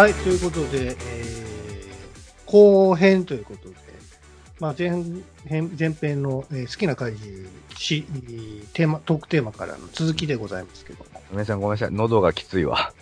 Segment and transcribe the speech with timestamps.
[0.00, 3.74] はい、ということで、えー、後編ということで、
[4.60, 4.90] まあ、前
[5.46, 8.04] 編前編の、えー好きな怪獣し
[8.74, 11.06] テーマ、トークテーマからの続きでございますけども。
[11.14, 11.90] ごめんなさい、ごめんなさい。
[11.92, 12.92] 喉がきついわ。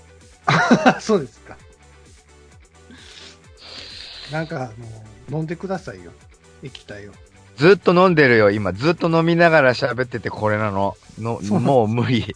[1.00, 1.56] そうですか。
[4.30, 6.12] なんか、あの、飲んでくださいよ。
[6.62, 7.12] 液体を。
[7.56, 8.72] ずっと飲んでるよ、今。
[8.72, 10.96] ずっと飲みながら喋っててこれなの。
[11.18, 12.34] のもう無理。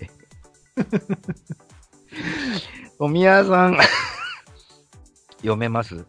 [2.99, 3.79] 富谷さん、
[5.39, 6.05] 読めます？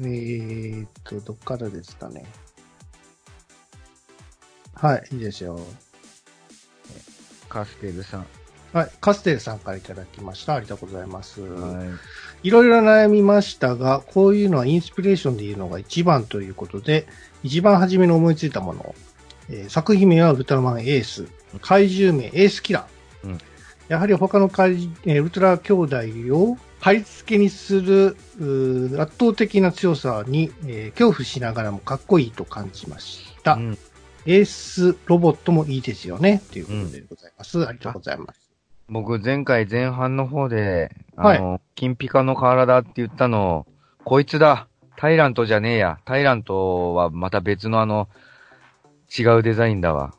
[0.00, 2.24] えーっと、どっからですかね。
[4.80, 5.58] はい、いいですよ。
[7.48, 8.26] カステルさん。
[8.72, 10.54] はい、カステルさんからいただきました。
[10.54, 11.40] ありがとうございます。
[11.40, 11.88] はい。
[12.46, 17.06] いろいろ悩みましたが、こういうのはインスピレーションで言うのが一番ということで、
[17.42, 18.94] 一番初めに思いついたもの。
[19.50, 21.26] えー作品名はウルトラマンエース。
[21.62, 23.28] 怪獣名エースキラー。
[23.28, 23.38] うん
[23.88, 25.96] やはり他の怪獣、えーウルトラ兄弟
[26.36, 28.16] を貼り付けにする
[29.00, 33.54] 圧倒的な強さに、えー恐怖しながらもかっこいいと感じました。
[33.54, 33.78] うん
[34.26, 36.42] エースロボットもいいですよね。
[36.52, 37.66] ということでございます。
[37.66, 38.50] ありがとうございます。
[38.88, 43.66] 僕、前回前半の方で、あの、金ピカの体って言ったの、
[44.04, 45.98] こいつだタイラントじゃねえや。
[46.04, 48.08] タイラントはまた別のあの、
[49.16, 50.14] 違うデザインだわ。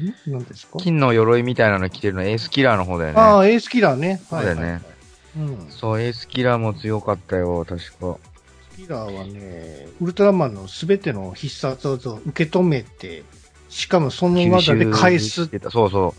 [0.00, 0.78] ん何ですか？
[0.78, 3.20] 金の鎧みたいなの着てるのエースキラーの方だよね。
[3.20, 4.20] ああ、エースキラーね。
[4.28, 4.84] そうだよねはいはいはい
[5.36, 5.70] うん。
[5.70, 8.16] そう、エースキラーも強かったよ、確か。
[8.80, 13.24] キラーはね、ウルトラマンのすべての必殺技を受け止めて、
[13.68, 15.46] しかもその技で返す。
[15.70, 16.14] そうそ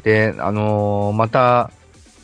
[0.00, 0.02] う。
[0.04, 1.70] で、あのーまた、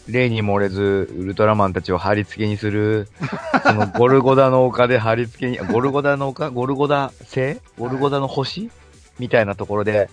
[0.07, 3.09] 例に漏れず、ウルトラマンたちを貼り付けにする、
[3.65, 6.51] そのゴルゴダの丘で貼り付けに、ゴルゴダの丘？
[6.51, 7.59] ゴルゴダ星？
[7.79, 8.71] ゴルゴダの星？
[9.19, 10.11] みたいなところで、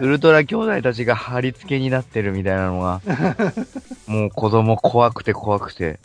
[0.00, 3.00] ウルトラ兄弟たちが貼り付けになってるみたいなのが、
[4.06, 6.00] もう子供怖くて怖くて。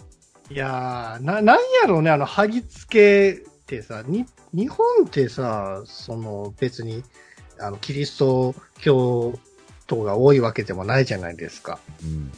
[0.51, 7.03] いやー、な、なんやろうね、あの、貼り付けってさ、に、日本ってさ、その、別に、
[7.59, 9.38] あの、キリスト教
[9.88, 11.79] 徒が多いわけでもないじゃないですか。
[12.03, 12.31] うん。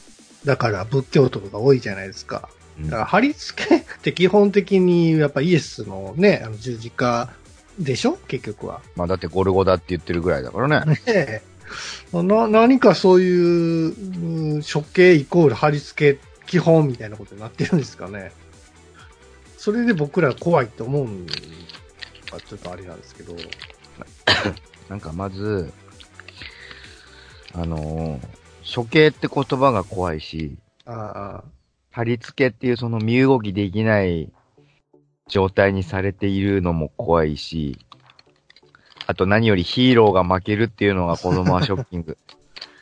[0.45, 2.49] だから仏教徒が多いじゃないですか。
[2.79, 7.31] うんだから貼り付けって基本的にやっぱイエスのね、あの十字架
[7.79, 8.17] でしょ？
[8.27, 8.81] 結局は。
[8.95, 10.85] まあだってゴルゴダって言ってるぐらいだからね。
[11.07, 11.41] ね
[12.13, 12.21] え。
[12.23, 18.31] な、何かそういう、うん処刑イコール貼り付け基本みたいなことになってるんですかね。
[19.57, 21.33] それで僕ら怖いと思うんが
[22.45, 23.35] ちょっとあれなんですけど。
[24.89, 25.71] なんかまず、
[27.53, 28.37] あのー
[28.75, 31.43] 処刑って言葉が怖いし、ああ、
[31.89, 34.29] 貼り付けっていうその身動きできない
[35.29, 37.79] 状態にされているのも怖いし、
[39.05, 42.17] あと何よりヒーローが負けるっていうのが子供はショッキング。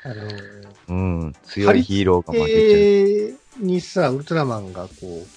[0.05, 0.23] あの、
[0.88, 1.35] うん。
[1.43, 3.61] 強いヒーローが負けちゃう。
[3.61, 5.27] えにさ、ウルトラマンがこう、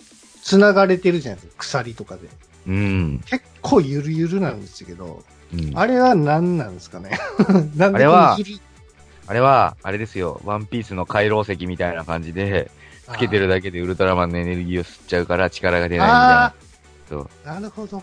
[0.43, 1.61] 繋がれてるじゃないですか。
[1.61, 2.29] 鎖とかで。
[2.67, 3.23] うん。
[3.27, 7.19] 結構ゆるゆるなんですけど、うん、あれは何なんですかね？
[7.77, 8.39] なんであれは
[9.27, 10.41] あれは、あれですよ。
[10.45, 12.71] ワンピースの回廊石みたいな感じで、
[13.12, 18.03] つけてるだけでウルトラマンのエネルギーを吸っちゃうから力が出ないみたいななるほど。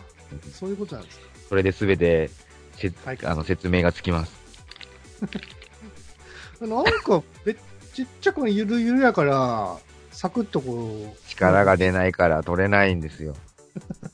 [0.54, 1.26] そういうことなんですか。
[1.50, 2.30] それで全て、
[2.76, 4.34] せはいあの説明がつきます。
[6.62, 7.56] なんか、めっ
[7.94, 9.78] ちっちゃくゆるゆるやから、
[10.12, 11.30] サクッとこう。
[11.30, 13.36] 力が出ないから取れないんですよ。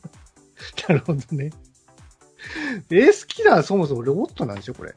[0.88, 1.52] なるほどね。
[2.90, 4.96] エースキラーそもそもロボットなんでしょこれ。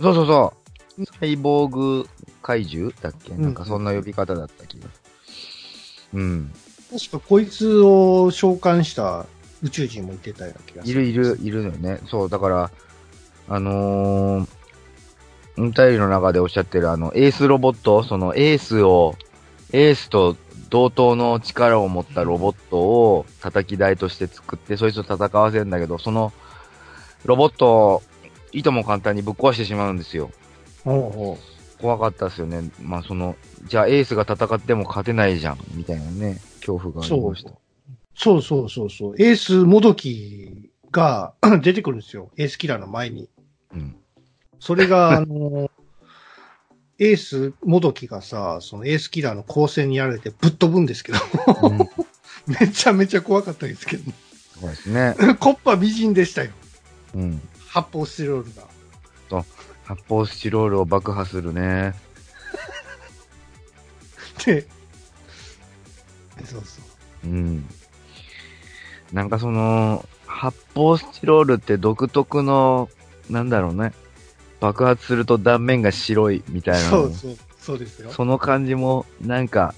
[0.00, 0.54] そうそうそ
[0.98, 1.06] う。
[1.20, 2.08] サイボーグ
[2.42, 5.00] 怪獣だっけ、んなんかそんな呼び方だった気がす
[6.14, 6.20] る。
[6.20, 6.52] うん。
[6.90, 9.26] 確かこいつを召喚した
[9.62, 11.02] 宇宙人もいてたような気がする。
[11.02, 12.00] いるいる、いるのよね。
[12.08, 12.70] そう、だから、
[13.48, 14.48] あのー、
[15.56, 19.14] お便りの中でおっしゃってるあの、エースロボット、そのエースを、
[19.72, 20.36] エースと
[20.70, 26.32] 同等の力を持ったロボットを叩き台として作って、そいつと戦わせるんだけど、その、
[27.24, 28.02] ロボットを、
[28.52, 30.30] いとも簡単にぶっ壊してしまうんですよ。
[30.84, 31.38] ほうほ
[31.80, 32.70] 怖かったですよね。
[32.82, 33.36] まあその、
[33.66, 37.50] じゃあエースが戦っても勝てないじゃん、みたいなね、恐怖がありました。
[38.16, 39.14] そうそうそうそう。
[39.18, 42.30] エースもどきが出てくるんですよ。
[42.36, 43.28] エースキラーの前に。
[43.74, 43.96] うん。
[44.64, 45.70] それが、 あの、
[46.98, 51.18] エースもどきがさ、そのエースキラーの光線にやられてぶっ飛ぶんですけど、
[51.62, 51.78] うん、
[52.48, 54.10] めちゃめちゃ怖かったですけど、
[54.58, 55.14] そうですね。
[55.38, 56.50] コッパ美人でしたよ。
[57.14, 57.42] うん。
[57.68, 59.44] 発泡スチロールが。
[59.84, 61.90] 発泡スチロールを爆破するね。
[64.40, 64.66] って。
[66.42, 66.80] そうそ
[67.24, 67.26] う。
[67.26, 67.68] うん。
[69.12, 72.88] なんかその、発泡スチロールって独特の、
[73.28, 73.92] なんだろうね。
[74.64, 78.10] 爆発すると断面が白いみたいなのそうそう、そうですよ。
[78.10, 79.74] その感じも、なんか、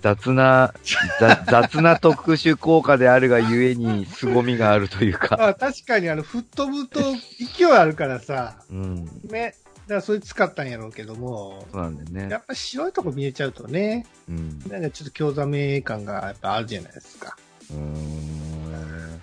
[0.00, 0.74] 雑な、
[1.20, 5.36] ざ 雑な特殊効果であるがゆえに、凄みがあるというか。
[5.40, 6.98] あ確かにあの、吹っ飛ぶと
[7.38, 9.04] 勢いあるからさ、うん。
[9.30, 9.54] ね。
[9.86, 12.38] だからそれ使ったんやろうけども、そうなんだよねや。
[12.38, 14.60] っぱ白いとこ見えちゃうとね、うん。
[14.68, 17.36] なんかちょっと興ざめ感がやっぱあるじゃないですか。
[17.70, 19.20] うーん。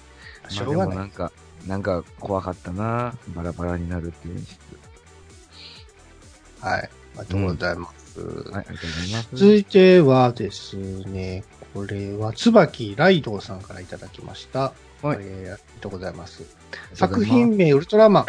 [0.47, 0.87] しょうがない。
[0.87, 1.31] まあなんか、
[1.69, 3.13] なんか怖かったな。
[3.35, 4.57] バラバラになるっていう演出。
[6.61, 6.81] はい。
[6.81, 8.19] ありがとうございます。
[8.19, 9.27] はい、ありがとうございます。
[9.35, 11.43] 続いてはですね、
[11.75, 14.73] これは、椿ライドウさんからいただきました。
[15.01, 16.43] はいえーありがとうございます。
[16.95, 18.25] 作品名、ウルトラマン、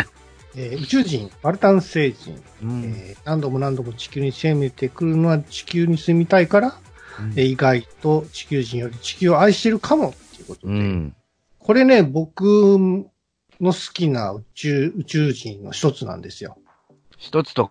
[0.56, 6.78] えー 宇宙人、バルタン星人、うん、えー何度も何度も地球に攻めてくるのは地球に住みたいから、
[7.18, 11.14] うんえー意外と地球人より地球を愛してるかもっていうことで、うん。
[11.58, 13.06] これね、僕
[13.60, 16.56] の好きな宇宙宇宙人の一つなんですよ。
[17.18, 17.70] 一つと、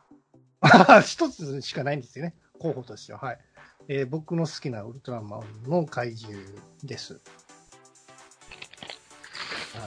[1.05, 2.35] 一つしかないんですよね。
[2.59, 3.19] 候補としては。
[3.19, 3.39] はい。
[3.87, 6.39] えー僕の好きなウルトラマンの怪獣
[6.83, 7.13] です。
[7.13, 7.19] は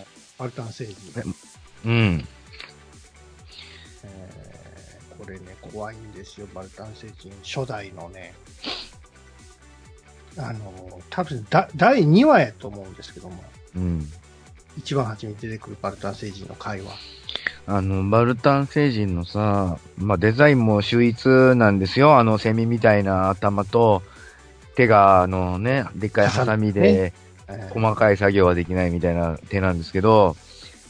[0.01, 0.07] い。
[0.39, 0.97] バルタン星人。
[1.85, 2.27] うん。
[4.05, 4.43] えー
[5.23, 7.31] これね、怖いんですよ、バルタン星人。
[7.45, 8.35] 初代のね。
[10.37, 13.45] あの、多分だ、第2話やと思うんですけども、
[13.77, 14.13] うん。
[14.77, 16.93] 一番初めに出てくるバルタン星人の回は。
[17.67, 22.19] あの、バルタン星人のさ、まあ、デザインも秀逸なんですよ。
[22.19, 24.03] あの、セミみたいな頭と、
[24.75, 27.23] 手が、あのね、でっかいハサミで、えー
[27.71, 30.37] 細かい作業はできないみたいな手なんですけど、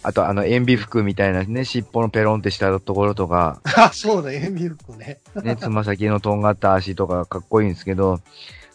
[0.05, 5.21] あと、あの、塩ビ服みたいなね、尻尾のペロンってしたところとか、あ、 そうだ、エミルクね。
[5.43, 8.21] ね、つま先のとんがった足とかかっこいいんですけど、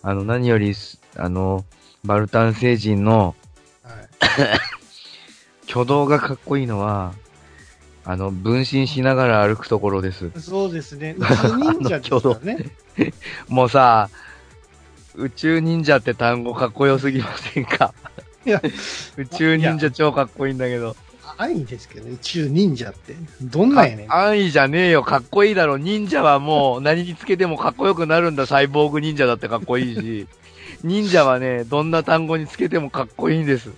[0.02, 1.66] あの、何よりす、あの、
[2.04, 3.36] バルタン星人の
[3.84, 3.98] はい。
[5.70, 7.14] 挙動がかっこいいのは、
[8.06, 10.32] あの、分身しながら歩くところです。
[10.40, 11.16] そうですね。
[11.20, 12.66] 宇宙忍者ですからね。
[13.48, 14.10] もうさ、
[15.16, 17.94] 宇宙忍者って単語かっこよすぎませんか？
[18.46, 18.62] いや、
[19.18, 20.96] 宇宙忍者超かっこいいんだけど。
[21.40, 23.16] 安易ですけどね、宇宙忍者って。
[23.42, 24.12] どんなんやねん。
[24.12, 25.04] あ安易じゃねえよ。
[25.04, 25.78] かっこいいだろ。
[25.78, 28.46] 忍者はもう何につけてもかっこよくなるんだ。
[28.46, 30.28] サイボーグ忍者だってかっこいいし。
[30.84, 33.70] 忍者はね、どんな単語につけてもかっこいいんです。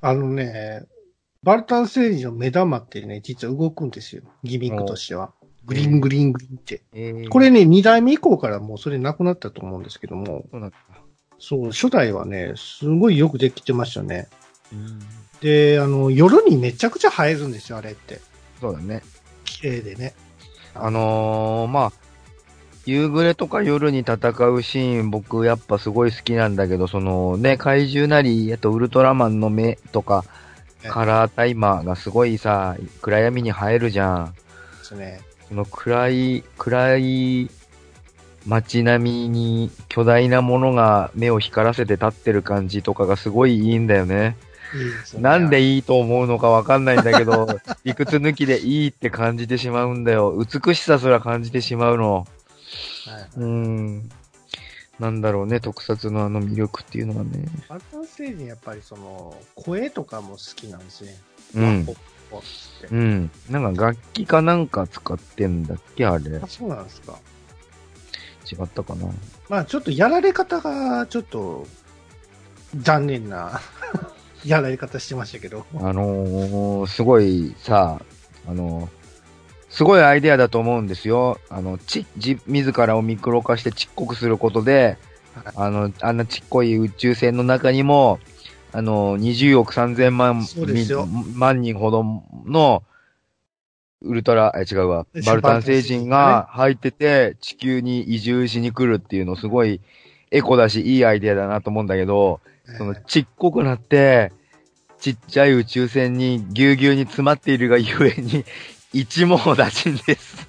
[0.00, 0.84] あのね、
[1.42, 4.22] バルタン星人の目玉ってね、実は動くんですよ。
[4.42, 5.32] ギミックとしては。
[5.64, 6.82] グリーングリーングリーンって。
[6.92, 10.76] えーこれね、2代目以降からもうそれなくなったと思うんですけども、そうなんだ。
[11.38, 14.28] そう、初代はね、すごいよくできてましたね。
[14.72, 15.00] うん
[15.40, 18.20] で、あの、夜にめちゃくちゃ映えるんですよ、あれって。
[18.60, 19.02] そうだね。
[19.44, 20.14] 綺麗でね。
[20.74, 21.92] あのー、まあ、
[22.86, 24.16] 夕暮れとか夜に戦
[24.48, 30.24] うシーン、僕やっぱすごい好きなんだけど、そのね、怪獣なり、あとウルトラマンの目とか、
[30.82, 34.34] ねカラータイマーがすごいさ、暗闇に映えるじゃん。
[34.34, 35.20] ですね。
[35.48, 37.50] その暗い、暗い
[38.46, 44.36] 街並みに巨大なものが目を光らせて立ってる感じとかがすごいいいんだよね。
[45.14, 45.20] いい。
[45.20, 47.46] なんでいいと思うのかわかんないんだけど、
[47.84, 50.32] 理屈抜きでいいって感じてしまうんだよ。
[50.32, 52.26] 美しさすら感じてしまうの。
[53.14, 54.10] はい、うーん。
[54.98, 57.46] なんだろうね、特撮のあの魅力っていうのはね。
[57.68, 61.16] バルタン星人やっぱりその、声とかも好きなんですね。
[61.54, 61.86] うん
[62.90, 63.30] うん。
[63.48, 66.30] なんか楽器かなんか使ってんだっけあれ。
[66.30, 67.18] 違あ、そうなんですか。
[68.64, 69.06] ったかな。
[69.48, 71.66] まあちょっとやられ方が、ちょっと、
[72.76, 73.60] 残念な、
[74.44, 75.66] やられ方してましたけど。
[75.76, 78.00] あのー、すごいさ、
[78.46, 78.99] あのー
[79.70, 81.38] すごいアイデアだと思うんですよ。
[81.48, 84.98] あの、ち、じ、自らをミクロ化してちっこくすることで、
[85.34, 85.52] はい。
[85.56, 88.18] あの、あんなちっこい宇宙船の中にも、
[88.72, 90.44] あの、20億3000万、
[91.34, 92.04] 万人ほど
[92.46, 92.82] の、
[94.02, 95.06] ウルトラ、え、違うわ。
[95.14, 99.80] え、バルタン星人が入ってて、地球に移住しに来るっていうのすごい
[100.30, 102.40] エコだし、いいアイデアだなと思うんだけど、
[102.76, 104.32] そのえーちっこくなって、
[104.98, 108.44] ちっちゃい宇宙船にぎゅうぎゅうに詰まっているがゆえに、
[108.92, 110.48] 一網打尽です。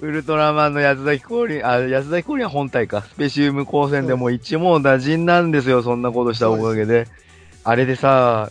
[0.00, 3.02] ウルトラマンの安崎降臨、あ、安崎降臨は本体か。
[3.02, 7.06] スペシウム光線でも一網打尽なんですよ、そんなことしたおかげで。
[7.64, 8.50] あれでさ、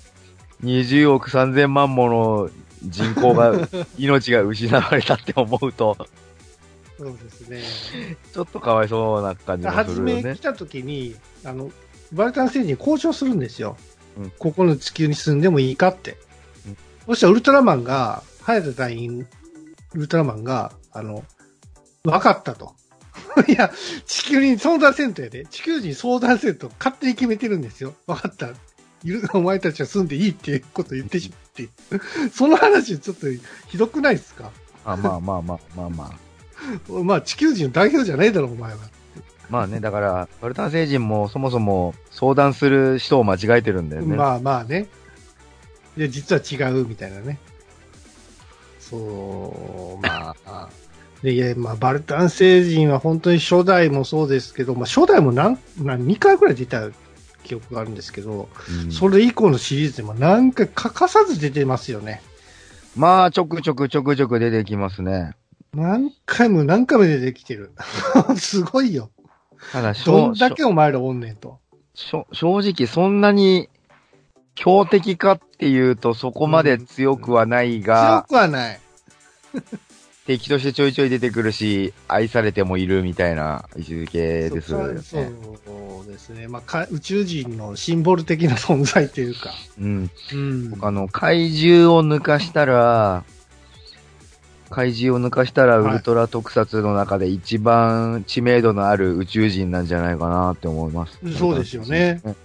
[0.63, 2.49] 20億3000万もの
[2.83, 3.53] 人口が、
[3.97, 5.97] 命が失われたって思うと、
[6.97, 7.61] そうですね。
[8.33, 10.39] ちょっとかわいそうな感じがす初るよねめ来。
[10.39, 11.69] た時に、あの、
[12.13, 13.77] バルタン星人に交渉するんですよ。
[14.17, 16.17] うんここの地球に住んでもいいかって。
[17.07, 19.27] うんそしたらウルトラマンが、早田隊員、
[19.93, 21.23] ウルトラマンが、あの、
[22.03, 22.73] 分かったと。
[23.47, 23.71] いや、
[24.05, 25.45] 地球に相談せんとやで。
[25.45, 27.93] 地球人に相談せんと勝手に決めてるんですよ。
[28.07, 28.47] 分かった。
[29.03, 31.69] いるお前たちは住んでいいっていうことを言ってしまって。
[32.33, 33.27] その話ちょっと
[33.67, 34.51] ひどくないですか？
[34.83, 36.11] あまあまあまあまあまあ。
[37.03, 38.77] まあ地球人の代表じゃないだろ、お前は。
[39.49, 44.15] まあね、だから、バルタン星人もそもそも相談する人を間違えてるんだよね。
[44.15, 44.87] まあまあね。
[45.97, 47.39] で、実は違うみたいなね。
[48.79, 50.69] そう、まあ。
[51.23, 56.89] で、いや、まあ、バルタン星人は本当に初代もそうですけど、まあ、初代も何、何、2回くらい出た
[57.43, 58.49] 記憶があるんですけど、
[58.85, 62.21] うんそれ以降のシリーズでも何回欠かさず出てますよね。
[62.95, 65.33] まあ、ちょくちょくちょくちょく出てきますね。
[65.73, 67.71] 何回も何回も出てきてる。
[68.37, 69.11] すごいよ。
[69.71, 71.59] ただ、どんだけお前らおんねんと。
[71.95, 72.25] 正
[72.59, 73.69] 直そんなに
[74.55, 78.79] 強敵かっていうとそこまで強くはない強が、くはない。
[80.25, 84.99] 敵としてちょいちょい出てくるし、愛されてもいるみたいな位置づけですよね。
[85.01, 86.47] そうですね。
[86.47, 89.51] まあか、宇宙人のシンボル的な存在というか。
[89.79, 90.09] うん。
[90.33, 90.77] うん。
[90.81, 93.23] あの、怪獣を抜かしたら、
[94.71, 101.19] 怪獣を抜かしたらはいウルトラ特撮の中で一番知名度のある宇宙人なんじゃないかなって思います。
[101.37, 102.21] そうですよね。
[102.25, 102.35] うん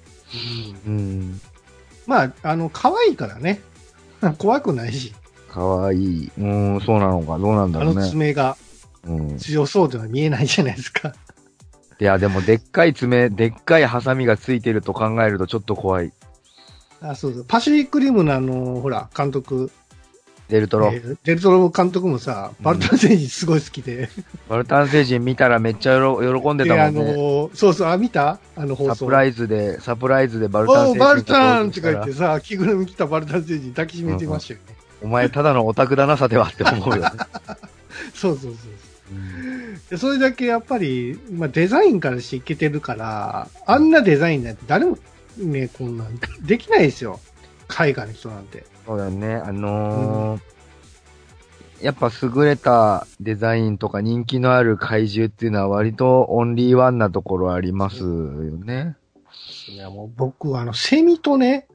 [0.87, 1.40] うん。
[2.11, 3.61] まあ、あの、可愛いからね。
[4.37, 5.14] 怖くないし、
[5.49, 6.31] かわいい。
[6.37, 7.38] うん、そうなのか。
[7.38, 8.11] どうなんだあのろうね。
[8.11, 8.57] 爪が
[9.07, 9.38] うん。
[9.38, 11.14] 強そうでは見えないじゃないですか。
[12.00, 16.12] いや、でも、でっかい爪、でっかいハサミがついてると考えるとちょっと怖い。
[17.00, 17.45] あそうそう。
[17.47, 19.71] パシフィックリムのあの、ほら、監督、
[20.50, 20.90] デルトロ。
[20.92, 24.11] えーデルトロ監督もさ、バルタン星人すごい好きで。
[24.49, 27.12] バルタン星人見たらめっちゃよろ喜んでで、あたもんね。
[27.14, 28.38] の、そうそう、あ、見た？
[28.57, 28.95] あの放送。
[28.95, 34.76] サプライズで、サプライズでバルタン星人バルタンとか言ってさ、着ぐるみ着たバルタン星人抱きしめてましたよね。
[35.02, 37.11] お前ただのオタクだなさてはって思うよね。
[38.14, 38.54] そうそうそうそう。
[39.12, 44.99] うんでそれだけやっぱり、まあ、デザインからしていけてるから、あんなデザインなんて誰も
[45.37, 47.19] ね、こんなんできないですよ。
[47.66, 48.64] 海外の人なんて。
[48.90, 49.35] そうだよね。
[49.37, 50.40] あのー
[51.80, 58.97] やっぱ優れたデザインとか人気のある怪獣っていうのは割とオンリーワンなところありますよね。
[59.70, 61.68] いやもう僕はあの、セミとね、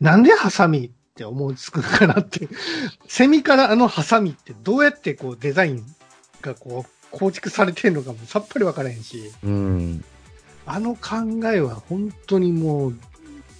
[0.00, 2.48] なんでハサミって思いつくかなって。
[3.08, 5.84] セミからあのハサミってどうやってこうデザイン
[6.40, 10.04] がこう構築されてるのかもさっぱりわからへんし、うん。
[10.66, 12.94] あの考えは本当にもう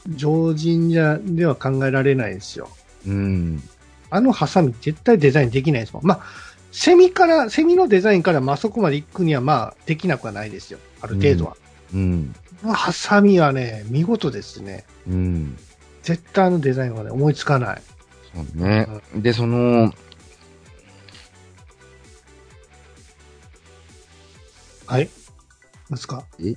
[0.08, 2.68] 常人じゃ、では考えられないですよ。
[3.06, 3.62] うん。
[4.11, 6.04] あのハサミ絶対デザインできないですもん。
[6.04, 6.23] まあ、
[6.71, 10.78] セミから、セミのデザインからまあそこまで行くにはまあできなくはないですよ。
[11.00, 11.56] ある程度は。
[11.94, 12.35] うん。
[12.61, 14.85] このハサミはね、見事ですね。
[15.09, 15.56] うん。
[16.02, 17.82] 絶対あのデザインはね、思いつかない。
[18.35, 18.87] そうね。
[19.14, 19.92] で、その、
[24.87, 25.09] はい。
[25.90, 26.25] ですか？
[26.38, 26.56] 聞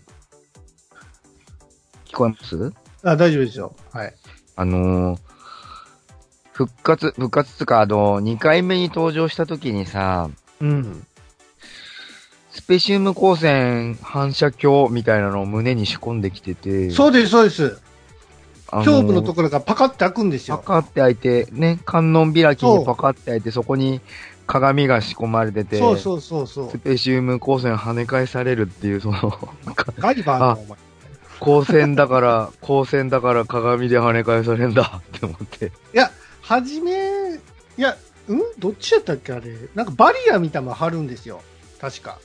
[2.14, 2.74] こえます？
[3.04, 3.75] あ、大丈夫ですよ。
[3.92, 4.14] はい。
[4.58, 5.35] あのー
[6.56, 10.30] 復活、復活つか、あの、2回目に登場した時にさ、
[10.62, 11.06] うん。
[12.50, 17.82] スペシウム光線反射鏡みたいなのを胸に仕込んできてて、そうです、そうです。
[18.72, 20.58] あ胸部のところがパカって開くんですよ。
[20.60, 24.00] パカって開いて、ね、観音開きにパカって開いて、そこに
[24.48, 26.78] 鏡が仕込まれてて、そうそうそうそうス。
[26.78, 29.38] ペシウム光線跳ね返されるっていう、その、
[30.00, 30.78] ガリバーのお前。
[31.42, 35.66] 光線だから、光線だから鏡で跳ね返されるんだって思って。
[35.66, 36.10] いや、
[36.48, 37.98] はじめ、いや、
[38.28, 38.40] うん？
[38.60, 39.52] どっちやったっけあれ？
[39.74, 41.42] なんかバリアみたいなの貼るんですよ。
[41.82, 42.20] 確か。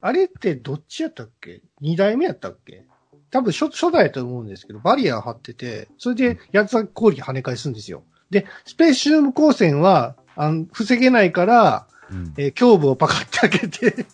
[0.00, 1.62] あれってどっちやったっけ？
[1.80, 2.84] 二代目やったっけ？
[3.32, 8.04] 多分初初代やと思うんですけど、バリア貼ってて、それで八つ咲き氷跳ね返すんですよ。
[8.30, 14.06] で、スペシウム光線は、あの、防げないから、うんえー胸部をパカって開けて、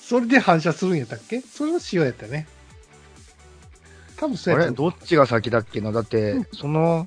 [0.00, 1.42] それで反射するんやったっけ？
[1.42, 2.48] それの仕様やったね。
[4.24, 4.76] 多分そうあれやった。
[4.76, 5.92] どっちが先だっけな？
[5.92, 7.06] だって、その、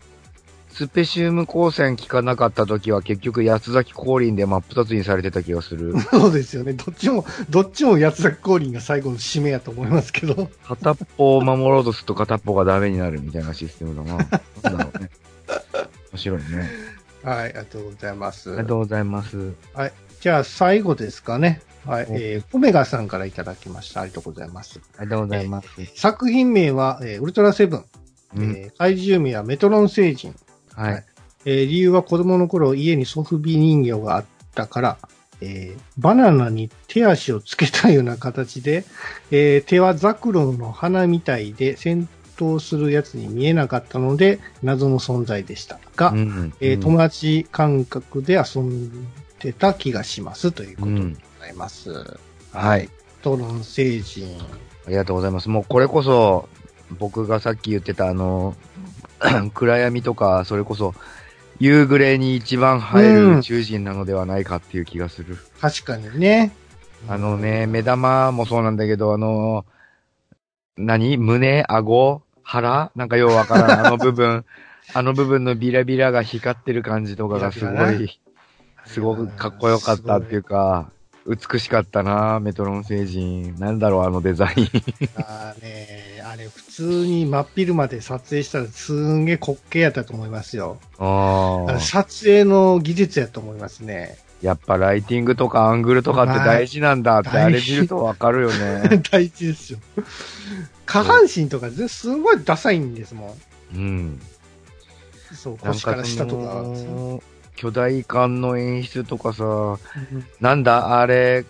[0.70, 5.96] スペシウム光線効かなかった時は結局八つ咲き降臨で真っ二つにされてた気がする。
[6.12, 6.74] そうですよね。
[6.74, 10.52] どっちも、どっちも八つ咲き降臨が最後の締めやと思いますけど。
[10.68, 14.18] 片っぽを守ろうとすると片っぽがダメになるみたいなシステムだな。
[14.62, 15.10] なんだろうね。
[16.12, 16.70] 面白いね。
[17.24, 18.50] はい、ありがとうございます。
[18.52, 19.54] ありがとうございます。
[20.22, 21.62] じゃあ最後ですかね。
[21.88, 24.02] はい、おえー、オメガさんからいただきました。
[24.02, 24.80] ありがとうございます。
[24.98, 25.68] ありがとうございます。
[25.96, 27.86] 作品名は、えーウルトラセブン。
[28.36, 28.44] うん。
[28.44, 30.36] えー怪獣名はメトロン星人。
[30.76, 31.06] はい。
[31.46, 34.98] えー理由は子供の頃家にソフビ人形があったから、
[35.42, 38.84] えーバナナに手足をつけたような形で、
[39.32, 49.08] えー手はザクロの花みたいで、先闘するやつに見えなかったので、謎の存在でしたが、うんえー友達感覚で遊ん
[49.40, 52.20] でた気がしますということでございます。
[52.52, 52.90] はい。
[53.22, 54.38] トロン星人。
[54.86, 55.50] ありがとうございます。
[55.50, 56.48] もうこれこそ、
[57.00, 58.56] 僕がさっき言ってたあの、
[59.54, 60.94] 暗闇とか、それこそ、
[61.60, 65.38] 夕暮れに一番映える宇宙人なのではないかっていう気がする。
[65.60, 66.52] 確かにね。
[67.08, 69.66] あのね、目玉もそうなんだけど、あの、
[70.78, 71.18] 何？
[71.18, 72.92] 胸顎腹？
[72.96, 73.86] なんかようわからん。
[73.88, 74.46] あの部分、
[74.94, 78.20] あの部分のビラビラが光ってる感じとかがすごい、
[78.86, 80.92] すごくかっこよかったっていうか、
[81.28, 83.54] 美しかったなメトロン星人。
[83.60, 84.52] なんだろう、あのデザイン。
[85.18, 90.78] あーねあれ普通に真っ昼まで撮影したらすんげえ滑稽やったと思いますよ。
[90.98, 91.80] ああ。
[91.80, 94.18] 撮影の技術やと思いますね。
[94.42, 99.02] やっぱライティングとかアングルとかって大事なんだって、まああれ見るとわかるよね。
[99.12, 99.80] 大事ですよ。
[100.86, 103.36] 下半身とかすごいダサいんですも
[103.74, 103.78] ん。
[103.78, 104.22] うん。
[105.34, 106.64] そう、腰かからそ下とか。
[107.58, 109.78] の、巨大感の演出とかさ、うん
[110.40, 111.46] なんだ、あれ、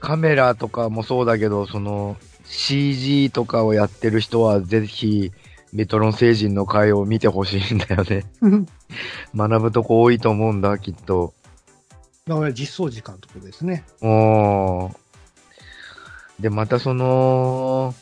[0.00, 5.32] カメラとかもそうだけど、その、CG とかをやってる人はぜひ、
[5.72, 8.24] メトロン星人の回を見てほしいんだよね。
[9.34, 11.32] 学ぶとこ多いと思うんだ、きっと。
[12.26, 13.84] だから実装時間とかですね。
[14.00, 14.96] おー。
[16.40, 17.94] で、またその、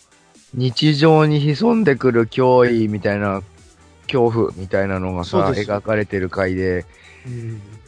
[0.54, 3.42] 日常に潜んでくる脅威みたいな、
[4.10, 6.84] 恐怖みたいなのがさ、描かれてる回で、うん。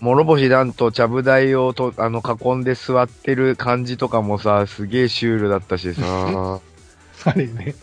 [0.00, 6.60] 諸星団とちゃぶ台をと、あの、囲んで座ってる感じとかもさ、すげえシュールだったしさ、あ
[7.24, 7.74] あれね。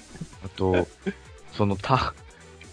[0.55, 0.87] と、
[1.53, 2.13] その、た、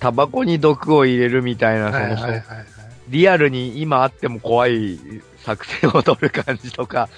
[0.01, 2.67] タバコに毒を入れるみたいな、その、はいはいはいはい。
[3.09, 4.99] リアルに今あっても怖い
[5.39, 7.09] 作戦を取る感じとか、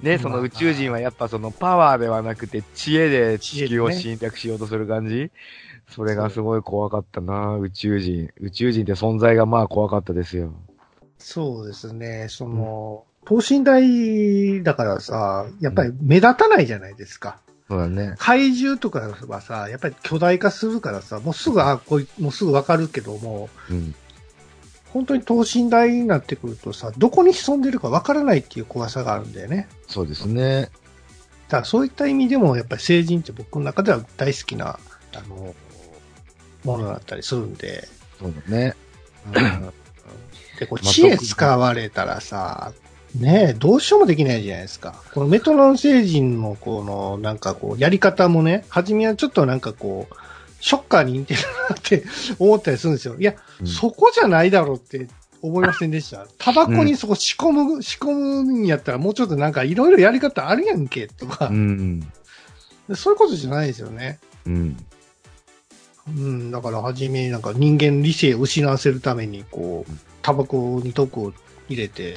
[0.00, 5.30] ね、その宇宙人はやっぱそのパワーではなくて知恵で地球を侵略しようとする感じ、
[5.90, 8.30] それがすごい怖かったな、宇宙人。
[8.40, 10.54] 宇宙人って存在がまあ怖かったですよ。
[11.18, 12.26] そうですね。
[12.28, 17.38] その、等身大だからさ、やっぱり目立たないじゃないですか。
[17.68, 18.14] そうだね。
[18.18, 23.94] 怪獣とかはさ、やっぱり巨大化するからさ、もうすぐ、あ、こい、もうすぐわかるけども、うん。
[24.92, 29.68] 本当に等身大になってくるとさ、どこに潜んでるかわからないっていう怖さがあるんだよね。
[29.88, 30.70] そうですね。
[31.48, 34.78] だからそういった意味でも、やっぱり成人って僕の中では大好きな、
[35.14, 35.54] あの、
[36.64, 37.88] ものだったりするんで、
[38.20, 38.76] そうだね。
[39.34, 39.85] うん
[40.58, 42.72] で、こう、まあ知恵使われたらさ、
[43.18, 44.94] ねえ、どうしようもできないじゃないですか。
[45.14, 50.14] このメトロン星人のこの、なんかこう、やり方もね、初めはちょっとなんかこう、
[50.60, 51.40] ショッカーに似てる
[51.70, 52.04] なって
[52.38, 53.16] 思ったりするんですよ。
[53.18, 55.06] いや、うんそこじゃないだろうって
[55.42, 56.26] 思いませんでした？
[56.38, 62.00] タバコにそこ仕込む、仕込むんやったらもうちょっとなんかいろいろやり方あるやんけ、とかう、ん。
[62.94, 64.18] そういうことじゃないですよね。
[64.46, 64.76] うん。
[66.08, 69.92] うん、だから初めになんか人間の理性を失わせるために、こう、
[70.22, 71.32] タバコに毒を
[71.68, 72.16] 入れて、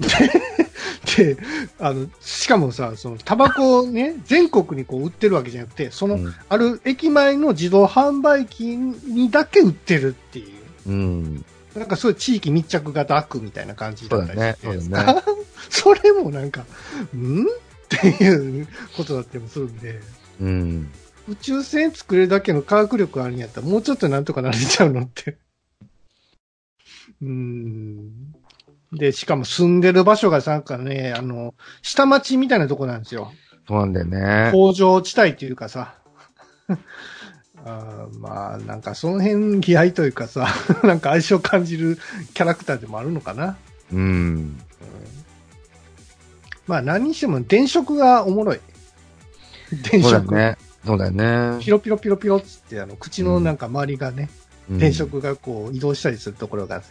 [1.16, 1.36] で、
[1.78, 6.34] あの、しかもさ、そのタバコをね、全国にこう売ってるわけじゃなくて、その、うん。
[6.48, 10.44] ある駅前の自動販売機にだけ売ってるってい
[10.86, 10.90] う。
[10.90, 11.44] うん。
[11.74, 15.22] なんかそういう地域密着型悪みたいな感じだったりしてそうだね。
[15.70, 16.64] それもなんか、
[17.16, 17.42] ん？
[17.44, 17.46] っ
[17.88, 20.00] ていうことだったりもするんで、
[20.40, 20.90] うん。
[21.28, 25.38] 宇宙船作れるだけの科学力あるんやったら、もうちょっとなんとかなれちゃうのって。
[27.22, 28.34] うーん。
[28.92, 33.32] で、しかも住んでる場所がなんかね、あの、下町みたいなとこなんですよ。
[33.66, 34.50] そうなんだよね。
[34.52, 35.94] 工場地帯っていうかさ。
[37.66, 40.48] あーまあ、なんかその辺気合というかさ、
[40.84, 41.98] なんか相性感じる
[42.34, 43.56] キャラクターでもあるのかな。
[43.90, 44.60] うん。
[46.66, 48.60] まあ何にしても電飾がおもろい。
[49.70, 50.02] 電飾。
[50.02, 50.58] そうだよね。
[50.84, 51.70] そうだよねピ。
[51.70, 54.28] ロピロピロピロっつって、あの、口のなんか周りがね、
[54.70, 56.84] うん電飾がこう移動したりするところがね、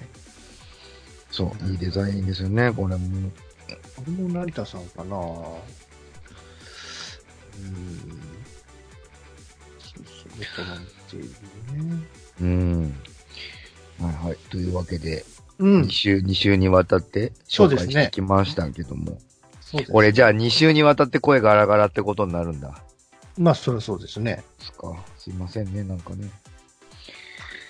[1.31, 3.31] そう、いいデザインですよね、これも。
[3.95, 5.33] これも成田さんかなうん。
[9.79, 11.29] そうそう、ベトナムっていうね。
[12.39, 12.95] うん。
[13.99, 14.37] はいはい。
[14.51, 15.25] というわけで、
[15.57, 15.89] うん2。
[15.89, 19.19] 週、二週にわたって紹介してきましたけども。
[19.61, 19.91] そうです。
[19.91, 22.83] これじゃあ2週にわたって声ガラガラってことになるんだ。
[23.37, 24.43] まあ、それはそうですね。
[24.59, 24.95] ですか。
[25.17, 26.29] すいませんね、なんかね。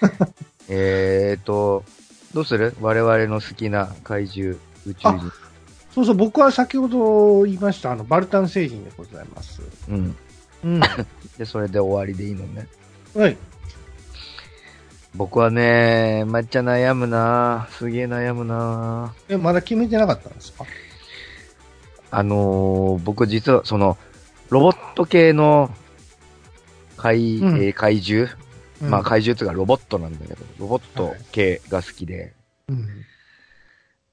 [0.70, 1.84] えーと、
[2.34, 2.76] どうする？
[2.82, 5.32] 我々の好きな怪獣、宇宙人。
[5.94, 9.62] そうそう、僕は先ほど言いました、あの、バルタン星人でございます。
[9.90, 10.16] うん。
[10.64, 10.80] うん。
[11.38, 12.68] で、それで終わりでいいのね。
[13.16, 13.38] はい。
[15.16, 20.66] 僕はね、抹茶悩むなすげえ悩むなえ、まだ決めてなかったんですか？
[22.10, 23.98] あのー僕実はその、
[24.54, 25.72] ロボット系の
[26.96, 28.30] 怪,、うんえー怪獣？
[28.82, 32.36] まあ怪獣っていうかロボットなんだけど、ロボット系が好きで、
[32.68, 32.88] うん。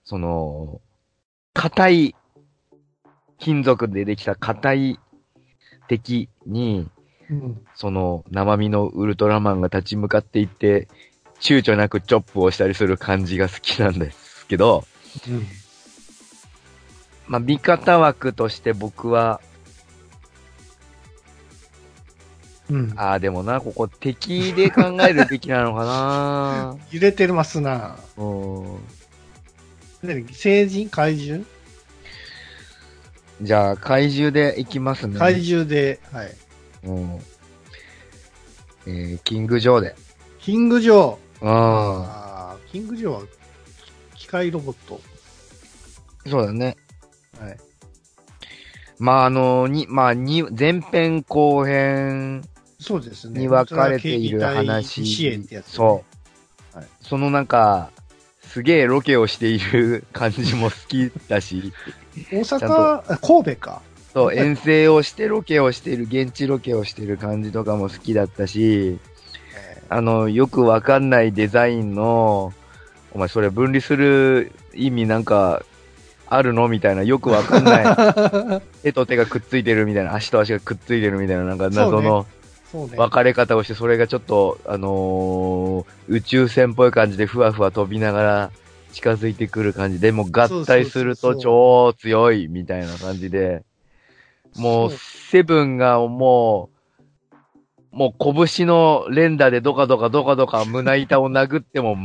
[0.03, 0.81] その、
[1.53, 2.17] 硬い、
[3.39, 4.99] 金属でできた硬い
[5.89, 6.89] 敵に、
[7.29, 7.61] うん。
[7.75, 10.89] その生身のウルトラマンが立ち向かっていって、
[11.39, 14.85] 躊躇なくチョップをしたりする感じが好きなんですけど、
[15.29, 15.47] うん。
[17.29, 19.43] まあ、味方枠として僕は、
[22.71, 22.93] うん。
[22.97, 27.97] ああ、でもな、ここ敵で考えるべきなのかな 揺れてますな。
[28.17, 28.79] うん。
[30.03, 31.45] 何成人怪獣？
[33.43, 35.19] じゃあ、怪獣でいきますね。
[35.19, 36.37] 怪獣で、はい。
[36.85, 37.19] うん。
[38.87, 39.97] えー、キング・ジョーで。
[40.39, 41.47] キングジョー。
[41.47, 43.23] あああ、キングジョーは
[44.15, 45.01] 機械ロボット。
[46.27, 46.77] あ、そうだね。
[47.39, 47.57] はい。
[48.99, 52.43] まあ、あの、に、まあ、に、前編後編
[52.81, 53.41] そうですね。
[53.41, 55.05] に分かれている話。
[55.05, 55.73] 支援ってやつ、ね。
[55.75, 56.79] そう。
[56.79, 57.91] はいそのなんか、
[58.43, 61.73] すげえロケをしている感じも好きだし、
[62.33, 63.83] 大阪、あ神戸か。
[64.13, 68.99] そう、遠征をしてロケをしている、現地ロケをしている感じとかも好きだったし、
[69.89, 72.53] あの、よくわかんないデザインの、
[73.13, 75.65] お前それ分離する意味なんか、
[76.29, 78.63] あるのみたいな、よくわかんない。
[78.83, 82.27] 手と手がくっついてるみたいな、足と足がくっついてるみたいな、なんか謎の。
[82.73, 88.51] 分かれ方をして、それがちょっと、あのー宇宙船っぽい感じでふわふわ飛びながら
[88.93, 93.63] 近づいてくる感じで、もう合体すると超強いみたいな感じで、
[94.57, 96.71] もうセブンがも
[97.93, 101.97] う、もう拳の連打でドカドカドカドカ胸板を殴っても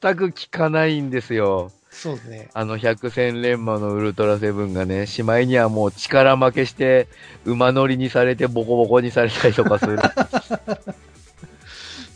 [0.00, 1.70] 全く効かないんですよ。
[1.92, 2.48] そうね。
[2.54, 7.06] あの百戦錬磨のウルトラセブンがね、しまいにはもう力負けして
[7.44, 9.98] 馬乗りにされてボコボコにされたりとかする。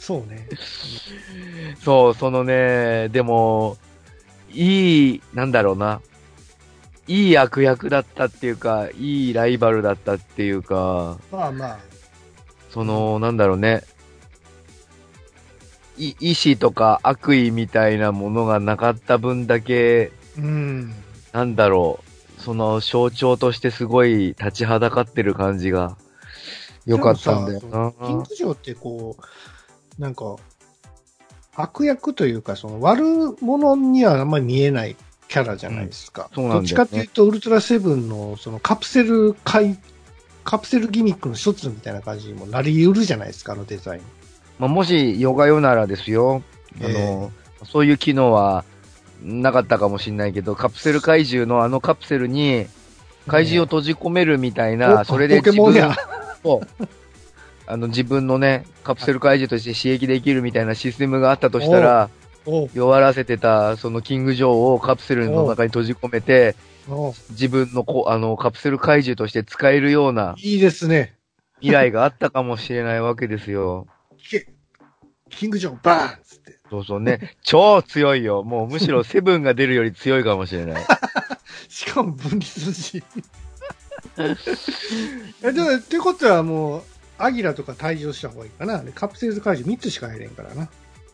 [0.00, 0.48] そうね。
[1.84, 3.76] そう、そのね、でも、
[4.52, 6.00] いい、なんだろうな。
[7.08, 11.78] いい悪役だったっていうか、いいライバルだったっていうか、まあまあ。
[12.70, 13.82] その、なんだろうね。
[15.98, 20.92] い意志とか悪意みたいなものがなかった分だけ、うん。
[21.32, 22.40] なんだろう。
[22.40, 25.96] その象徴としてすごい立ちはだかってる感じが、
[26.84, 29.16] 良かったんだよでなもさキングジョーってこ
[29.98, 30.36] う、なんか、
[31.54, 34.96] 悪役というか、その悪者にはあんまり見えない
[35.28, 36.28] キャラじゃないですか。
[36.30, 39.78] うんそうなんだよねどっちかっていうと、ウルトラセブンのそのカプセル回、
[40.44, 44.02] カプセルギミックの一つみたいな感じにもなり得るじゃないですか、あのデザイン。
[44.58, 46.42] まあ、もし、ヨガヨならですよ。
[46.82, 47.32] あの、
[47.64, 48.64] そういう機能は
[49.22, 52.66] なかったかもしれないけど、カプセル怪獣のあのカプセルに
[53.26, 55.74] 怪獣を閉じ込めるみたいな、おそれで自分。
[56.44, 56.62] を、
[57.66, 62.10] あの自分のね、カプセル怪獣として刺激できるみたいなシステムがあったとしたら、
[62.46, 66.54] お弱らせてたそのキング・ジョーをカプセルの中に閉じ込めて、
[66.88, 71.14] お自分のこあのカプセル怪獣として使えるようないいですね。
[71.58, 73.88] 未来があったかもしれないわけですよ。
[74.28, 74.46] キ
[75.30, 76.58] キングジョー、バーンっつって。
[76.70, 77.36] そうそうね。
[77.42, 78.42] 超強いよ。
[78.42, 80.86] もうむしろセブンが出るより強いかもしれない。
[81.68, 83.02] しかも分離するし。
[85.42, 86.82] え、でも、ってことはもう、
[87.18, 88.82] アギラとか退場した方がいいかな。
[88.82, 90.64] でカプセル怪獣3つしか入れんからな。
[90.64, 90.68] い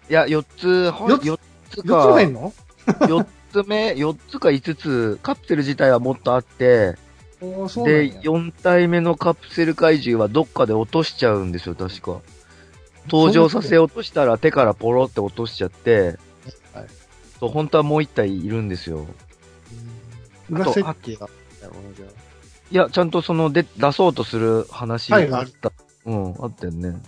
[0.09, 1.39] や、4つ、ほ四つ4
[1.71, 2.53] つ4つか、入んの
[2.87, 6.97] ？4つ目、 4つか5つ、カプセル自体はもっとあって、
[7.41, 12.21] で、や4体目のカプセル怪獣はどっかで落としちゃうんですよ、確か。
[13.07, 16.19] 登場させようとしたら手からポロって落としちゃって、
[16.73, 16.87] はい
[17.41, 18.99] そう、本当はもう1体いるんですよ。
[18.99, 19.07] うん
[20.51, 25.73] 裏設計があったよね、じゃいや、ちゃんとその、で、出そうとする話はいあった。
[26.05, 27.01] うん、あったよね。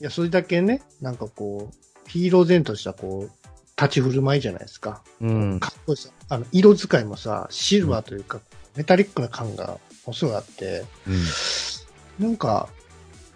[0.00, 5.02] いや、それだけね、なんかこう、ヒーロー前としたこう、立ち振る舞いじゃないですか。
[5.20, 5.60] うん。
[5.60, 6.10] かっこいいさ。
[6.28, 8.40] あの、色使いもさ、シルバーというか、
[8.76, 12.26] メタリックな感が、ものすごいあって、うん。
[12.26, 12.68] なんか、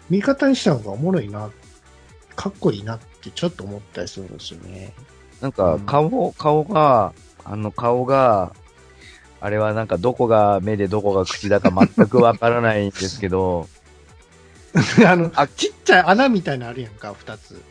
[0.09, 1.49] 見方にした方がおもろいな、
[2.35, 4.93] かっこいいなってちょっと思ったりするんですよね。
[5.41, 8.53] なんか、顔、顔が、あの顔が、
[9.41, 13.67] あれはなんかどこが目でどこが口だか全くわからないんですけど、
[15.05, 17.61] あの、あちっちゃい穴みたいなのあるやんか、二つ。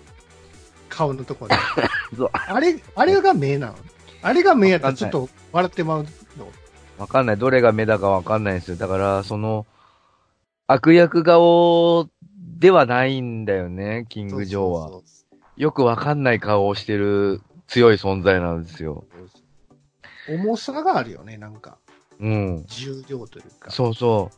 [0.88, 2.30] 顔のところ。
[2.32, 3.74] あれ、あれが目なの
[4.22, 6.02] あれが目やったらちょっと笑ってまう
[6.36, 6.48] の？
[6.98, 7.36] わかんない。
[7.36, 8.76] どれが目だかわかんないんですよ。
[8.76, 9.66] だから、その、
[10.66, 12.08] 悪役顔
[12.58, 14.88] ではないんだよね、キング・ジョーは。
[14.88, 15.02] そう
[15.56, 19.04] よくわかんない顔をしてる強い存在なんですよ。
[19.12, 19.38] そうそ
[20.34, 21.78] う重さがあるよね、なんか。
[22.20, 22.64] うん。
[22.66, 23.70] 重量というか。
[23.70, 24.30] そうそ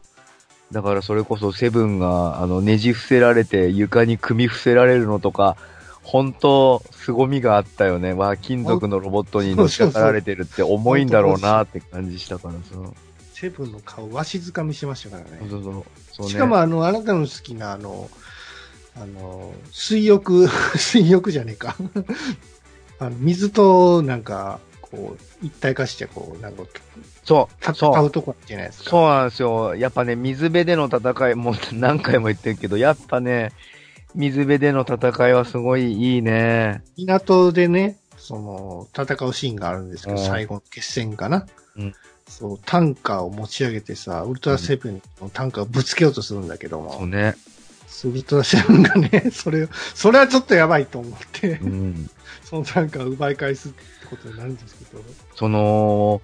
[0.71, 5.57] だからそれこそセブンが、あの、ねじ伏せられて床に組み伏せられるのとか、
[6.03, 8.13] 本当凄みがあったよね。
[8.13, 12.61] わあ、金属のロボットにのしかかられてるって重いんだろうなって感じしたからさ。
[13.41, 15.39] セブンの顔、わしづかみしましたからね。
[15.49, 16.31] そうそうそう、ね。
[16.33, 18.11] しかも、あの、あなたの好きな、あの、
[18.95, 21.75] あの、水浴、 水浴じゃねえか。
[23.01, 26.65] あの水と、なんか、こう、一体化して、こう、なんか、
[27.25, 28.07] そう、戦そう。
[28.07, 28.91] うとこじゃないですか。
[28.91, 29.75] そうなんですよ。
[29.75, 33.53] やっぱね、水辺での戦い、もう何回も言ってるけど、やっぱね、
[34.15, 36.83] 水辺での戦いはすごいいいね。
[36.99, 41.47] 港でね、その、戦うシーンがあるんですけど、うん最後の決戦かな。
[41.79, 41.95] うん
[42.31, 47.35] そう、タンカーを持ち上げてさ、ウルトラセブンのタンカーをぶつけようとするんだけども、そうね。
[48.05, 52.11] ウルトラセブンがね、 それを、それはちょっとやばいと思ってう、ん。
[52.45, 55.03] そのタンカーを奪い返すってことになるんですけど、
[55.35, 56.23] その、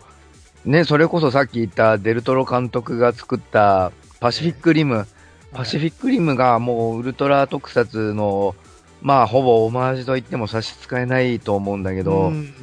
[0.64, 5.06] ね、それこそさっき言ったデルトロ監督が作ったパシフィックリム。
[5.52, 8.54] パシフィックリムがもうウルトラ特撮の、
[9.00, 12.54] まあほぼオマージュと言っても差し支えないと思うんだけど、うんうん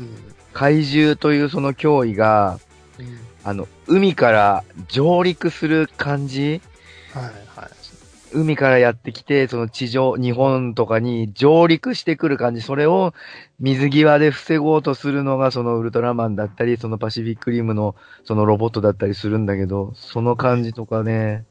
[0.53, 2.59] 怪獣というその脅威が、
[2.99, 6.61] うんあの、海から上陸する感じ？
[7.13, 7.23] はい
[7.59, 7.69] はい。
[8.33, 13.13] 海からやってきて、その地上、日本とかに上陸してくる感じ、それを
[13.59, 21.45] 水際で防ごうとするのがそのウルトラマンだったり、そのパシフィックリムのそのロボットだったりするんだけど、その感じとかね、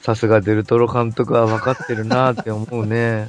[0.00, 3.28] さすがデルトロ監督は分かってるなって思うね。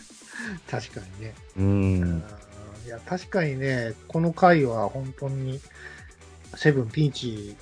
[0.70, 1.34] 確かにね。
[1.56, 2.24] ううんん。
[2.84, 5.58] いや、確かにね、この回は本当に、
[6.56, 7.56] セブンピンチ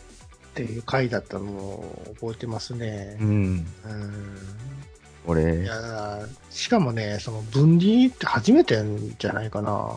[0.51, 3.25] っていう回だったのを覚えてますねう。
[3.25, 3.29] ん。
[3.29, 3.61] うん。
[3.61, 3.67] い
[5.27, 9.97] 俺、や、しかもね、その分離って初めてんじゃないかな。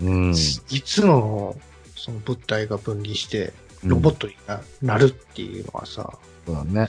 [0.00, 0.30] うん。
[0.30, 1.56] いつの、
[1.96, 3.52] その物体が分離して、
[3.84, 6.12] ロボットにな,、なるっていうのはさ、
[6.46, 6.88] そうだね。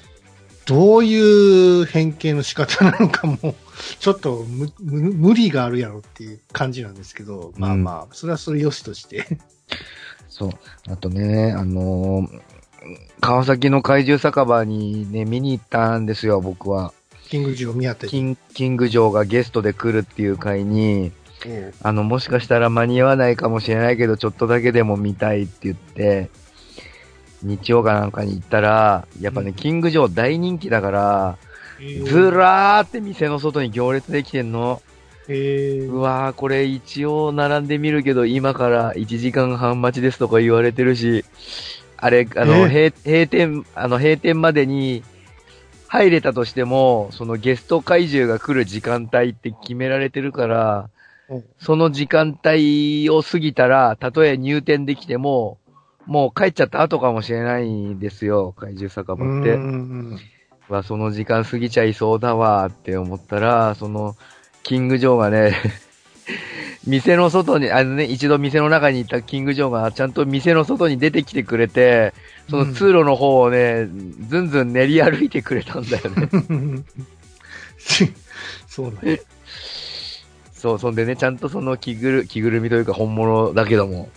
[0.66, 3.56] どういう変形の仕方なのかも、
[4.00, 4.46] ちょっと
[4.80, 9.40] 無理があるやろっていう感じなんですけど、まあまあ、それはそれよしとして。
[10.40, 10.52] そう。
[10.88, 12.42] あとね、あのー
[13.20, 16.94] 川崎の怪獣酒場にね、見に行ったんですよ、僕は。
[17.28, 21.12] キングジョー見合ってキンキングジョーがゲストで来るっていう回に、
[21.84, 26.30] あの、もしかしたら間に合わないかもしれないけど、ちょっとだけでも見たいって言って、
[27.44, 31.38] 日曜かなんかに行ったら、やっぱね、うんキングジョー大人気だから、
[31.82, 34.82] えずらーって店の外に行列できてんの。
[35.30, 35.92] えー。
[35.92, 41.24] うわー、これ一応並んでみるけど、今から1時間半待ちですとか言われてるし、
[41.98, 45.04] あれ、あの、閉閉店、あの、閉店までに
[45.88, 50.90] 入れたとしても、そのゲスト怪獣が来る時間帯って決められてるから、
[51.30, 51.44] お。
[51.60, 55.60] その時間帯を過ぎたら、たとえ入店できても、
[56.08, 59.54] もう帰っちゃった後かもしれないんですよ、怪獣酒場って。
[60.70, 64.16] うわ、その時間過ぎちゃいそうだわって思ったら、その、
[64.70, 65.56] キングジョーがね、
[66.86, 72.14] 店の外に、あのね、一度店の中にいたキングジョーがちゃんと店の外に出てきてくれて、
[72.52, 73.88] その通路の方をね、
[74.28, 76.30] ずんずん練り歩いてくれたんだよね。
[76.50, 76.86] うん。
[78.68, 79.18] そうなんや
[80.54, 84.10] そう、そんでね、ちゃんとその着ぐる、着ぐるみというか本物だけども、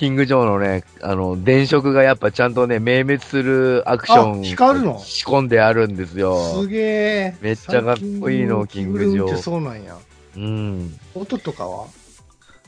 [0.00, 4.98] キングジョーのね、あの、電飾がやっぱちゃんとね、明滅するアクションあ光るの？
[4.98, 6.68] 仕込んであるんですよす。
[6.68, 7.36] げえ。
[7.42, 9.98] めっちゃかっこいいのキングジョーそうなんや。
[10.36, 10.98] うん。
[11.14, 11.86] 音とかは？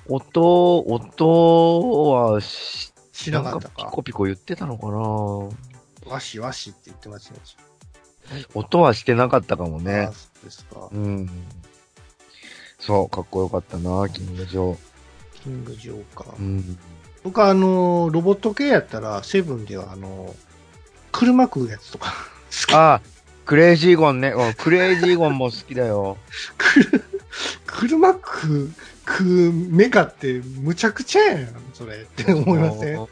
[0.09, 3.85] 音、音はし、しなかったか。
[3.85, 8.45] んピコピコ言ってたのかなわしわしって言ってましたね。
[8.53, 10.11] 音はしてなかったかもあね。
[10.13, 10.91] そうですか。
[10.93, 11.31] うん。
[12.79, 14.79] そう、かっこよかったな、キングジョー。
[15.43, 16.27] キングジョーか。
[16.39, 16.79] うん。
[17.23, 20.35] 僕はあの、ロボット系やったら、セブンではあの、
[21.13, 22.13] 車食うやつとか
[22.51, 22.75] 好き。
[22.75, 23.01] あ、
[23.45, 24.31] クレイジーゴンね。
[24.31, 26.17] うんクレイジーゴンも好きだよ。
[26.59, 27.05] くる
[27.67, 28.73] 車食う、
[29.07, 33.07] 食うメカってむちゃくちゃやん、それって思いません？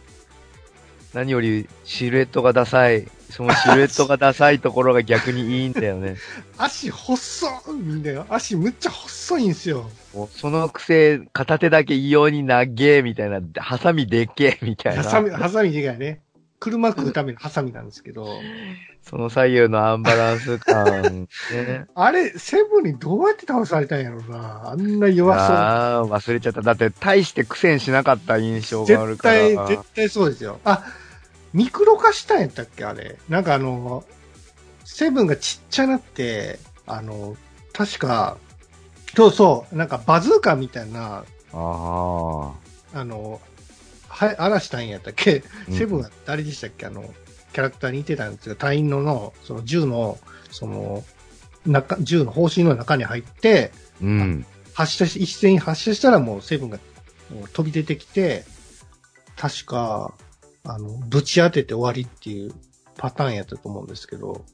[1.14, 3.08] 何よりシルエットがダサい。
[3.30, 6.16] そのシルエットがダサいところが逆にいいんだよね。
[6.58, 8.26] 足細いみたいな。
[8.28, 9.90] 足むっちゃ細いんすよ。
[10.36, 15.02] そのくせ、片手だけ異様に長えみたいな、ハサミでっけえみたいな。
[15.02, 16.22] ハサミ、ハサミでかいね。
[16.60, 18.26] 車食うためのハサミなんですけど、
[19.02, 21.26] その左右のアンバランス感。
[21.52, 21.86] ね。
[21.96, 24.70] あれ、セブンにどうやって倒されたんやろな。
[24.70, 25.56] あんな弱そう。
[25.56, 26.60] ああ、忘れちゃった。
[26.60, 29.66] だって、大して苦戦しなかった印象がある絶から。
[29.66, 30.60] 対、絶対そうですよ。
[30.64, 30.84] あ、
[31.52, 33.18] ミクロ化したんやったっけあれ。
[33.28, 34.04] なんかあの、
[34.84, 37.36] セブンがちっちゃなって、あの、
[37.72, 38.38] 確か、
[39.16, 42.54] そうそう、なんかバズーカみたいな、あ
[42.92, 43.00] あ。
[43.00, 43.40] あの、
[44.08, 47.02] はい、荒らしたんやったっけ、うんセブンは誰でしたっけあの、
[47.52, 50.18] キャラクターに似てたんですが、隊員のの、その銃の、
[50.50, 51.04] その、
[51.66, 54.46] 中、銃の方針の中に入って、うん。
[54.74, 56.78] 発射し、一斉に発射したらもうセブンが
[57.52, 58.44] 飛び出てきて、
[59.36, 60.14] 確か、
[60.64, 62.52] あの、ぶち当てて終わりっていう
[62.96, 64.44] パターンやったと思うんですけど。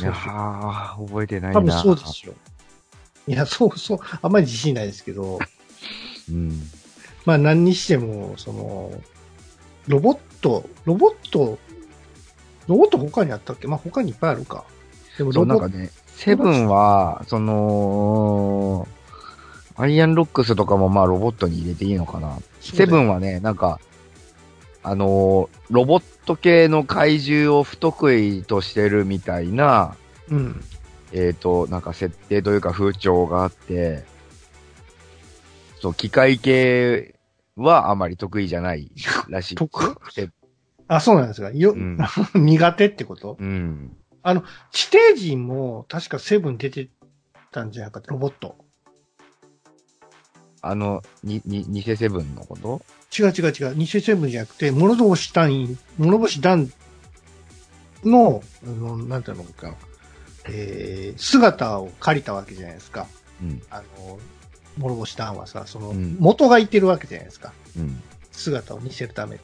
[0.00, 1.60] いやー、覚えてないな。
[1.60, 2.34] 多分そうですよ。
[3.28, 5.38] いや、そうそう、あんまり自信ないですけど、
[6.30, 6.62] うん。
[7.24, 8.92] まあ何にしても、その、
[9.86, 11.58] ロボット、ロボット、
[12.66, 13.68] ロボット他にあったっけ？
[13.68, 14.64] まあ他にいっぱいあるか。
[15.18, 18.88] でもロボット、なんかね、セブンは、その、
[19.76, 22.38] アイアンロックスとかもまあロボットに入れていいのかな。
[22.60, 23.80] セブンはね、なんか、
[24.82, 29.96] あのーロボット系の怪獣を不得意としてるみたいな、
[30.28, 30.64] うん。
[31.12, 34.04] えっ、と、なんか設定というか風潮があって、
[35.80, 37.14] そう、機械系
[37.56, 38.90] はあまり得意じゃない
[39.28, 39.54] らしい。
[39.56, 40.28] 得え
[40.88, 41.50] あ、そうなんですか。
[41.50, 41.98] よ、うん。
[42.34, 43.36] 苦手ってこと？
[43.38, 43.96] うん。
[44.72, 46.90] 地底人も確かセブン出て
[47.52, 48.56] たんじゃなかった、ロボット。
[50.62, 52.82] あの、に、に、偽セブンのこと？
[53.16, 53.74] 違う違う違う。
[53.74, 56.72] 偽セブンじゃなくて、諸星単位、諸星団
[58.04, 59.74] の、あの、なんていうのか、
[60.44, 63.06] えー、姿を借りたわけじゃないですか。
[63.42, 63.62] うん。
[63.70, 64.18] あの、
[64.78, 67.52] 諸星団はさ、その、うん元がいてるわけじゃないですか。
[67.76, 68.02] うん。
[68.32, 69.40] 姿を似せるために。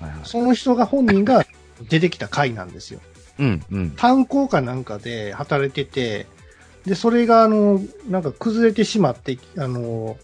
[0.00, 0.20] はいはい。
[0.24, 1.44] その人が本人が
[1.88, 3.00] 出てきた回なんですよ。
[3.38, 3.90] うん、うん。
[3.92, 6.26] 炭鉱かなんかで働いてて、
[6.86, 10.16] で、それが、あの、なんか崩れてしまって、あの、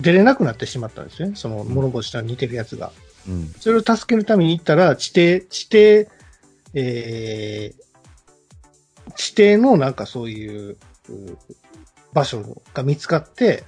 [0.00, 1.36] 出れなくなってしまったんですよね。
[1.36, 2.92] その、諸星さんに似てるやつが。
[3.28, 3.54] うん。
[3.58, 6.10] それを助けるために行ったら、地底、地底、
[6.74, 10.76] えー、地底のなんかそういう、う
[12.12, 13.64] 場所が見つかって、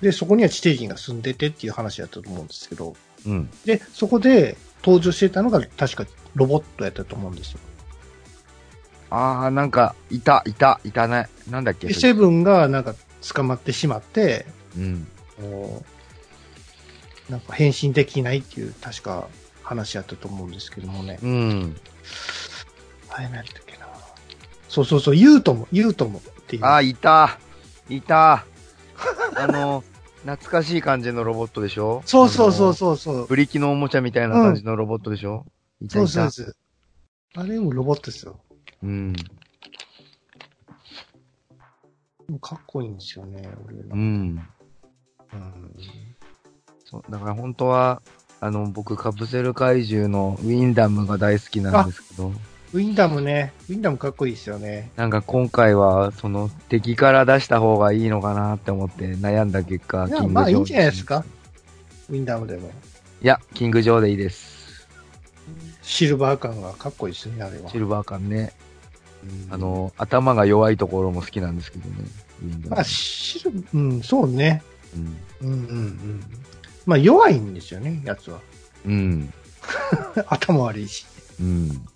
[0.00, 3.50] で、そこには地底人が住んでてっていう話だったと思うんですけど、うん。
[3.64, 7.58] で、そこで登場してたのが確かロボットやったと思うんですよ。
[9.10, 11.28] あー、なんか、いた、いた、いたね。
[11.50, 11.92] なんだっけ？
[11.92, 12.94] セブンがなんか
[13.34, 15.06] 捕まってしまって、うん。
[15.40, 15.82] こ
[17.28, 19.28] うなんか変身できないっていう確か
[19.62, 21.18] 話やったと思うんですけどもね。
[21.22, 21.76] うん。
[23.08, 23.86] あれなんだっけな。
[24.68, 26.64] そうそうそう、ユートも、ユートもっていう。
[26.64, 27.38] あー、いた。
[27.88, 28.44] いた。
[29.36, 29.84] あの、
[30.22, 32.02] 懐かしい感じのロボットでしょ？
[32.04, 32.74] そうそうそうう。
[32.74, 33.26] そうそう。
[33.26, 35.46] ブリキのおもちゃみたいな感じのロボットでしょ、
[35.80, 36.30] いたそういた。
[36.30, 36.56] そうです。
[37.36, 38.40] あれもロボットですよ。
[38.82, 39.14] うん。
[42.40, 43.96] かっこいいんですよね、俺うの。
[43.96, 44.48] ん。
[45.32, 45.74] うん。
[46.84, 48.02] そうだから本当は、
[48.40, 52.32] あの、僕、カプセル怪獣のウィンダムが大好きなんですけど、
[52.72, 53.52] ウィンダムね。
[53.68, 54.90] ウィンダムかっこいいですよね。
[54.96, 61.24] なんか今回は、その、敵から出した方がいいのかなって思って悩んだ結果、いやキングジョーまあいいんじゃないですか
[62.08, 62.70] ウィンダムでも。
[63.22, 64.88] いや、キングジョーでいいです。
[65.82, 67.68] シルバー感がかっこいいですね、あれは。
[67.70, 68.52] シルバー感ね。
[69.48, 71.96] うんあ、の、頭が弱いところも好きなんですけどね。
[72.68, 74.62] まあ、シル、うん、そうね。
[74.94, 75.16] うん。
[75.40, 76.20] うんうんうん。
[76.86, 78.40] まあ弱いんですよね、やつは。
[78.86, 79.32] うん。
[80.28, 81.06] 頭悪いし。
[81.40, 81.86] うん。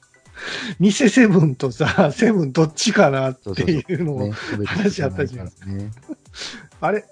[0.81, 4.33] 偽セブンとさ、 セブンどっちかなっていうのを、ね、
[4.67, 5.91] 話あったじゃんね。
[6.81, 7.05] あれ？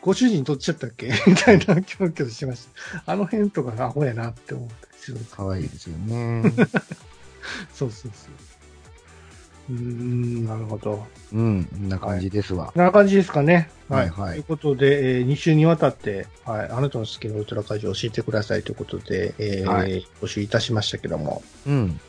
[0.00, 1.12] ご主人どっちだったっけ？
[1.26, 2.66] みたいなキョロキョロしてまし
[3.04, 3.12] た。
[3.12, 5.18] あの辺とかがアホやなって思ったりする。
[5.30, 6.52] 可愛いですよね。
[7.74, 8.32] そうそうそう。
[9.70, 11.06] うーん、なるほど。
[11.32, 11.64] うん。
[11.64, 12.72] こんな感じですわ。
[12.74, 13.70] こんな感じですかね。
[13.88, 21.42] はいはいということで、えー2週にわたって、はい、あなたの好きなウルトラ怪獣を教えてくださいということで、えーはい募集いたしましたけども。
[21.66, 22.00] うん。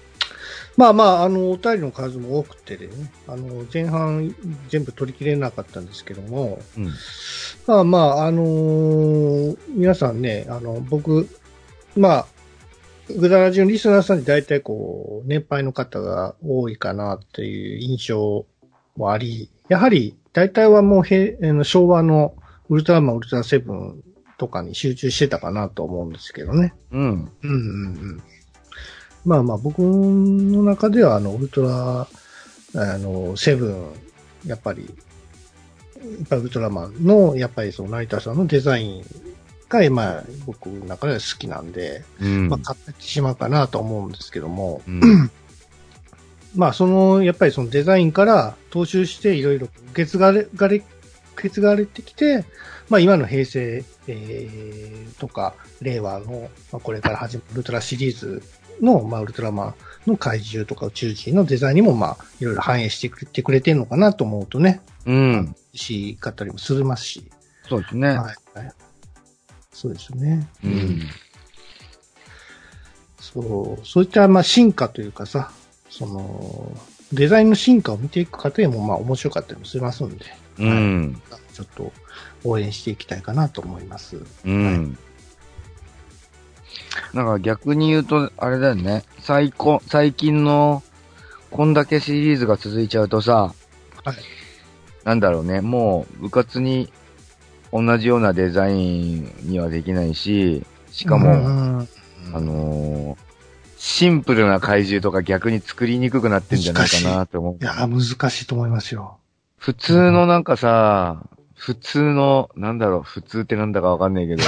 [0.78, 2.94] まあまあ、あの、お便りの数も多くてでね、
[3.28, 4.34] あの、前半
[4.70, 6.86] 全部取り切れなかったんですけども、うん。
[7.68, 11.28] まあまあ、あのー皆さんね、あの、僕、
[11.98, 12.28] まあ、
[13.18, 18.46] グダラジのリスナーさんに大体こう、年配の方が多いかなっていう印象
[18.96, 22.36] もあり、やはり大体はもうへあの昭和の
[22.70, 24.04] ウルトラマン、ウルトラセブン
[24.38, 26.74] とかに集中してたかなと思うんですけどね。
[26.92, 27.02] うん。
[27.02, 27.52] うんうんう
[28.16, 28.24] ん。
[29.26, 32.08] まあまあ僕の中ではあの、ウルトラ、
[32.76, 33.86] あの、セブン、
[34.46, 34.86] やっぱり、
[35.96, 39.04] やっぱウルトラマンの、やっぱりその成田さんのデザイン
[39.70, 42.50] が、まあ僕の中では好きなんで、うん。
[42.50, 45.32] まあ買ってしまうかなと思うんですけども、うん。
[46.56, 50.86] まあその、やっぱりそのデザインから踏襲していろいろ受け継がれ、がれ、受
[51.38, 52.44] け継がれてきて、
[52.90, 58.44] まあ今の平成、えー、とか、令和の、まあこれから始まるウルトラシリーズ
[58.82, 59.76] の、まあウルトラマ
[60.08, 65.56] ンの怪獣とか宇宙人のデザインにも、まあいろいろ反映してくれてくれてるのかなと思うとね、うん。
[65.74, 67.24] 嬉しかったりもするますし、
[67.68, 68.08] そうですね。
[68.08, 68.74] はい、はい。
[69.80, 70.46] そうですよね。
[70.62, 71.00] うん。
[73.22, 75.52] そう、そういったまあ進化というかさ、
[75.90, 76.76] その、
[77.14, 80.26] デザインの進化を見ていく過程もまあ面白かったりもしますんで、
[80.58, 81.22] うん。
[81.54, 81.94] ちょっと
[82.44, 84.18] 応援していきたいかなと思います。
[84.44, 84.98] うん。
[87.14, 89.06] なんか逆に言うと、あれだよね。
[89.22, 90.84] 最高、最近の、
[91.52, 93.54] こんだけシリーズが続いちゃうとさ、
[94.04, 94.18] はい。
[95.06, 96.92] なんだろうね、もう部活に
[97.72, 101.88] 同じようなデザインにはできないし、しかも、うん
[102.34, 103.30] あのー
[103.82, 107.66] シンプルな怪獣とか逆に作りにくくなってんじゃないかなと思うい。
[107.66, 109.20] や、難しいと思いますよ。
[109.58, 111.24] 普通のなんかさ、
[111.56, 114.44] 普通の、なんだろう、普通ってなんだかわかんないけど、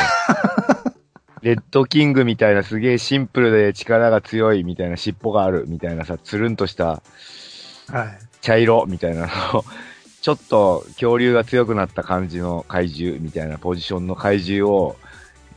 [1.41, 7.01] レッドキングみたいなすげえシンプルで力が強いみたいな尻尾があるみたいなさ、つるんとした
[7.87, 8.19] はい。
[8.41, 9.65] 茶色みたいなのを、
[10.21, 14.95] ちょっと恐竜が強くなった感じの怪獣みたいなポジションの怪獣を、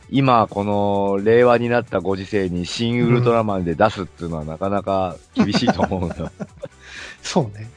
[0.09, 6.31] 今、この令和になったご時世に新ウルトラマンで出すっていうのはなかなか厳しいと思うんだ。
[7.21, 7.69] そうね。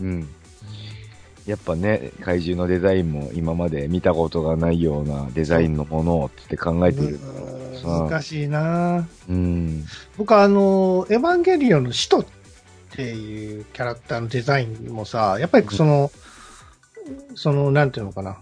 [0.00, 0.28] うん。
[1.46, 7.18] やっぱね、怪獣のデザインも今まで見たことがないようなデザインのものをって考えてる。
[7.44, 9.84] うん難しいなうん。
[10.18, 12.26] 僕はあの、エヴァンゲリオンの使徒っ
[13.00, 16.10] ていうキャラクターのデザインもさ、やっぱりその、
[17.34, 18.38] その、なんていうのかな。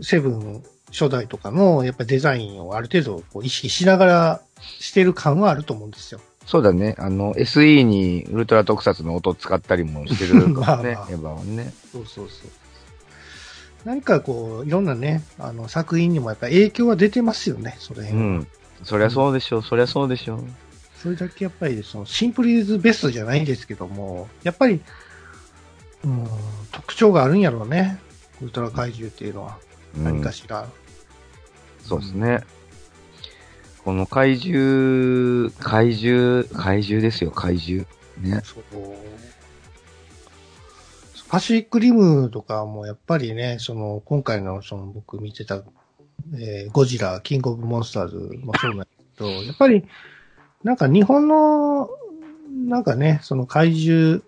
[0.00, 4.40] セブン初代とかの、やっぱりデザインをある程度こう意識しながら
[4.78, 6.20] してる感はあると思うんですよ。
[6.46, 6.94] そうだね。
[6.98, 11.74] あの、SE にウルトラ特撮の音使ったりもしてるからね、 まあまあエヴァはね。
[11.92, 12.50] そうそうそう。
[13.84, 18.46] 何かこう、いろんなね、あの、作品にもやっぱ影響は出てますよね、それ、うん。
[18.84, 20.44] そりゃそうでしょう、そりゃそうでしょう。
[21.02, 24.80] それだけやっぱり、その、シンプルイズベストじゃないんですけども、やっぱり、
[26.04, 26.26] うん、
[26.72, 27.98] 特徴があるんやろうね。
[28.40, 29.58] ウルトラ怪獣っていうのは、
[29.96, 30.68] うん何かしら。
[31.80, 32.40] そうですね。
[33.84, 37.86] この怪獣、怪獣、怪獣ですよ、怪獣。
[38.20, 38.42] ね。
[38.44, 38.64] そう。
[41.28, 45.62] パシフィックリムとかもやっぱりね、その、今回のその僕見てた、
[46.34, 49.84] えーゴジラ、キングオブモンスターズもそうなんですけど、やっぱり、
[50.68, 51.88] なんか日本の、
[52.66, 54.20] なんかね、その怪獣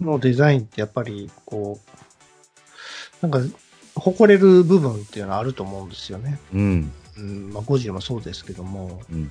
[0.00, 1.80] のデザインってやっぱり、こ
[3.20, 3.56] う、なんか、
[3.96, 6.38] 誇れる部分っていうのはあると思うんですよね。
[6.54, 6.92] うん。
[7.18, 9.30] うん、まあゴジラもそうですけども、うん。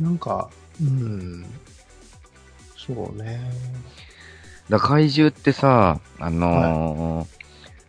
[0.00, 0.48] なんか、
[0.80, 1.44] うん、
[2.74, 3.38] そうね。
[4.70, 7.26] だ怪獣ってさ、あのー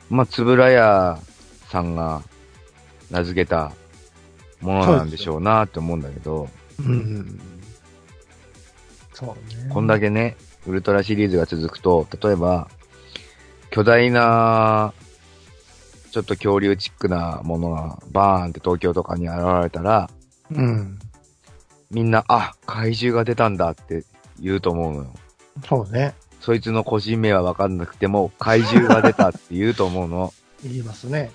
[0.10, 1.18] まあ、つぶらや
[1.70, 2.24] さんが
[3.10, 3.72] 名付けた
[4.60, 6.50] ものなんでしょうなって思うんだけど、
[6.80, 7.40] うん。
[9.14, 9.70] そうね。
[9.74, 9.88] こん。
[9.88, 12.68] だけね、ウルトラシリーズが続くと、例えば、
[13.72, 14.94] 巨大な、
[16.12, 20.10] ちょっと恐竜チックなものがバーンって東京とかに現れたら、
[20.52, 21.00] うん。
[21.92, 22.12] みん。
[22.12, 23.58] な、あ、怪獣が出たん。
[23.58, 24.04] だって
[24.40, 25.14] 言うと思うのよ。
[25.68, 26.14] そうね。
[26.40, 27.78] そいつの個人名はわかん。
[27.78, 30.34] なくても、怪獣が出たって言うと思うの。
[30.64, 31.32] 言いますね。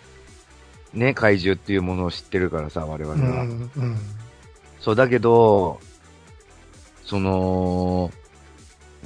[0.95, 3.47] ね、怪獣っていうものを知ってるからさ、我々はう。
[3.47, 3.71] ん。
[3.77, 3.99] うん。
[4.83, 5.81] そう、だけど、
[7.07, 8.11] その、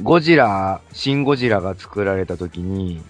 [0.03, 3.01] ゴジラ、シン・ゴジラが作られた時に、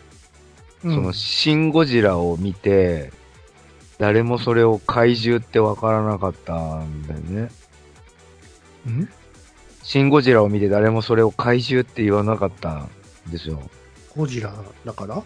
[0.84, 3.10] うんその、シン・ゴジラを見て、
[3.98, 7.50] 誰もそれを怪獣ってわからなかったんだよね。
[8.86, 9.08] うん？
[9.82, 12.90] シン・ゴジラを見て誰もそれを怪獣って言わなかったん
[13.30, 13.62] ですよ。
[14.14, 14.52] ゴジラ
[14.84, 15.22] だから？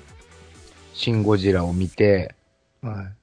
[0.94, 2.34] シン・ゴジラを見て、
[2.82, 3.19] はい。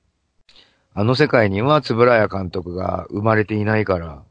[0.99, 4.23] あの世界には円谷監督が生まれていないから、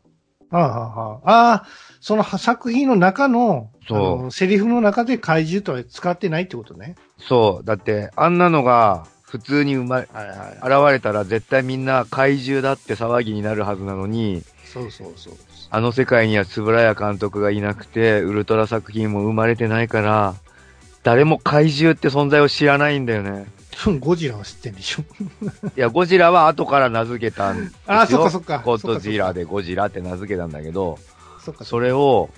[0.50, 1.66] ああ、ああ、ああ、
[2.00, 6.96] その作品の中の、そうセリフの中で怪獣とは使ってないってことね。
[7.20, 10.88] そう、だってあんなのが普通に生まれ、はいはい。
[10.88, 15.34] 現れたら絶対みんな怪獣だって騒ぎになるはずなのに、そうそうそう。
[15.70, 20.34] あの世界には円谷監督がいなくて、ウルトラ作品も生まれてないから、
[21.04, 23.46] 誰も怪獣って存在を知らないんだよね。
[24.01, 25.03] ゴジラは知ってんでしょ。
[25.77, 27.79] いや、ゴジラは後から名付けたんですよ。
[27.87, 28.59] ああ、そっかそっか。
[28.59, 29.41] ゴッドジラで。
[29.41, 30.99] でゴジラって名付けたんだけど、
[31.45, 32.31] そっかそれを、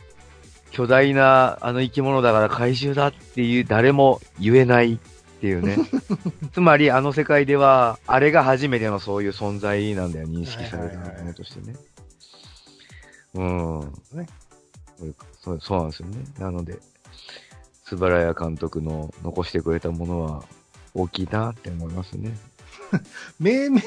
[0.71, 4.99] 巨大なあの生き物だから怪獣だっていう誰も言えないっ
[5.41, 5.79] ていうね。
[6.53, 11.77] つまりあの世界では、あれが初めてのそういう存在なんだよ、認識されたものとしてね。
[13.35, 13.81] うん。
[14.13, 14.27] ね
[15.41, 16.17] そうそうなんですよね。
[16.39, 16.79] なので、
[17.85, 20.45] 素晴らや監督の残してくれたものは
[21.03, 22.37] 大きいなって思いますね。
[23.39, 23.83] 命名、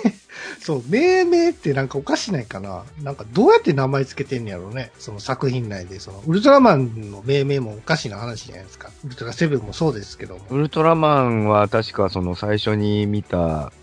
[0.60, 2.84] そう、命名ってなんかおかしないかな。
[3.02, 4.92] なんかどうやって名前つけてんやろうね。
[5.00, 6.00] その作品内で。
[6.00, 8.92] その、ウルトラマンの命名もおかしな話じゃないですか。
[9.06, 10.42] ウルトラセブンもそうですけども。
[10.52, 13.74] ウルトラマンは確かその最初に見た、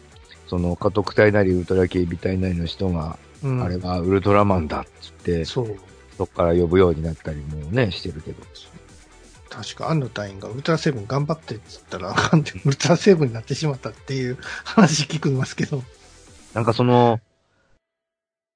[0.46, 5.76] その家督隊なりウルトラ警備隊なりの人がうんあれはウルトラマンだっつって、そう。
[6.16, 8.42] そっから呼ぶようになったりもね、してるけど。
[9.58, 15.82] 確か、安野隊員がウルトラセブン頑張ってって言ったら、あかんでウルトラセブンになってしまったっていう 話聞くんますけど。
[16.54, 17.18] なんかその、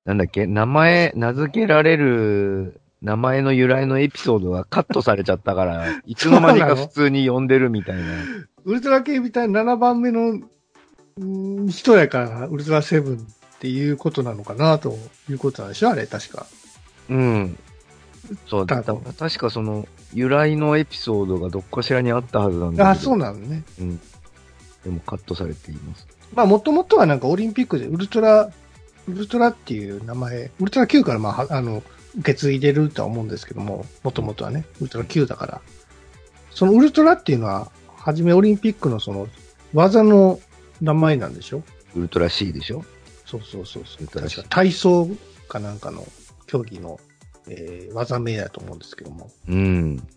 [0.05, 8.03] なんだっけ、名前、名付けられる名前の由来のエピソードがカットされちゃったから、 いつの間にか普通に呼んでるみたいな。
[8.65, 10.39] ウルトラ系みたいな7番目の
[11.19, 13.19] うん人やから、ウルトラセブンっ
[13.59, 14.97] ていうことなのかな、と
[15.29, 16.47] いうことなんでしょあれ、確か。
[17.11, 17.59] うん。
[18.47, 22.89] そう、確かその、由来のエピソードがどっかしらにあったはずなんだけど。
[22.89, 23.65] あ、そうなのね。
[23.81, 23.97] うん。
[23.97, 26.07] でもカットされています。
[26.35, 28.51] まあ、もともとはなんかオリンピックでウルトラ、
[29.09, 31.83] ウルトラっていう名前、ウルトラ Q からまあ、はあの、
[32.19, 35.61] 受け継いでるとは思うんですけども、もともとはね、ウルトラ Q だから。
[36.51, 39.29] そのウルトラっていうのは、はじめオリンピックのその、
[39.73, 40.41] 技の
[40.81, 41.63] 名前なんでしょ？
[41.95, 42.85] ウルトラ C でしょ？
[43.25, 44.07] そうそうそうそう。
[44.09, 45.09] 確か体操
[45.49, 46.07] かなんかの
[46.47, 47.01] 競技の、
[47.49, 50.09] えー技名だと思うんですけども、うん。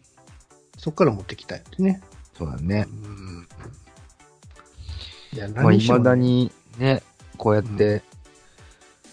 [0.77, 2.01] そこから持ってきたんですね。
[2.37, 2.87] そうだね。
[2.89, 3.47] うん。
[5.33, 7.01] いや、まあ、何しろ未だにね、
[7.37, 8.01] こうやって、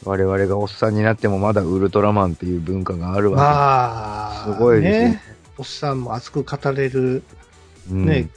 [0.04, 4.52] 我々がおっさんになってもまだウルトラマンっていう文化があるわまあ、け。
[4.52, 5.08] すごいですよ。
[5.10, 5.22] ね。
[5.58, 7.22] おっさんも熱く語れる、
[7.90, 8.28] うん、ね、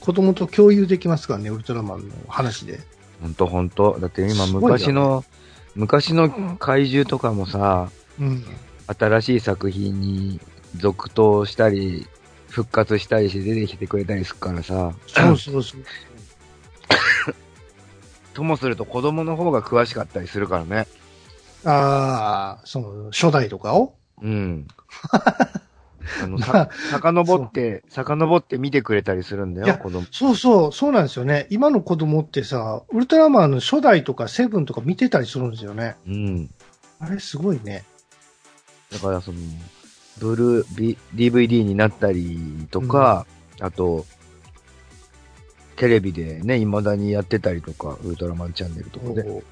[0.00, 2.80] 子供と共有できますからね、ウルトラマンの話で。
[3.22, 3.98] ほんとほんと。
[4.00, 5.24] だって今昔の、
[5.74, 8.44] 昔の怪獣とかもさ、うん。
[8.98, 10.40] 新しい作品に
[10.76, 12.06] 続投したり、
[12.48, 15.84] 復活したりして出てきてくれたりするからさ、そうそうそう。
[18.34, 20.86] ともすると子供の方が詳しかったりするからね。
[21.64, 23.94] ああ、その、初代とかを？
[24.22, 24.66] うん。
[26.22, 30.06] あの、まさあ、遡って、遡って見てくれたりするんだよ、子供。
[30.10, 31.46] そうそう、そうなんですよね。
[31.50, 35.96] 今の子供ってさ、ウルトラマンの初代とかセブンとか見てたりするんですよね。
[36.06, 36.50] うん。
[36.98, 37.84] あれすごいね。
[38.92, 39.38] だからその、
[40.18, 43.26] ブルー、B、DVD になったりとか、
[43.60, 44.04] あと、
[45.76, 49.42] テレビでね、未だにやってたりとか、ウルトラマンチャンネルとかで。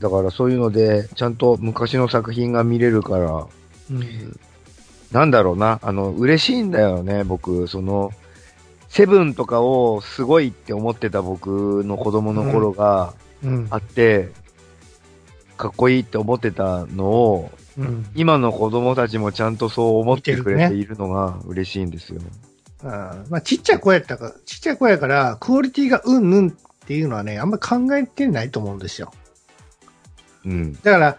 [0.00, 3.46] だからそういうので、ちゃんと昔の作品が見れるから、
[3.90, 4.40] うん。
[5.12, 8.12] なんだろうな、あの、嬉しいんだよね、僕、その、
[8.88, 13.66] セブンとかをすごいって思ってた僕の子供の頃がうん。
[13.70, 14.30] あって、
[15.56, 17.50] かっこいいって思ってたのを、
[17.80, 18.06] うん。
[18.14, 22.20] 今の子供たちもちゃんとそう思ってくれ見ているのが嬉しいんですよ。
[22.82, 26.52] あーまあ、ちっちゃい子やったから、ちっちゃい子やから、クオリティがうんぬんっ
[26.86, 29.12] ていうのはね、あんまり考えてないと思うんですよ。
[30.44, 30.74] うん。
[30.74, 31.18] だから、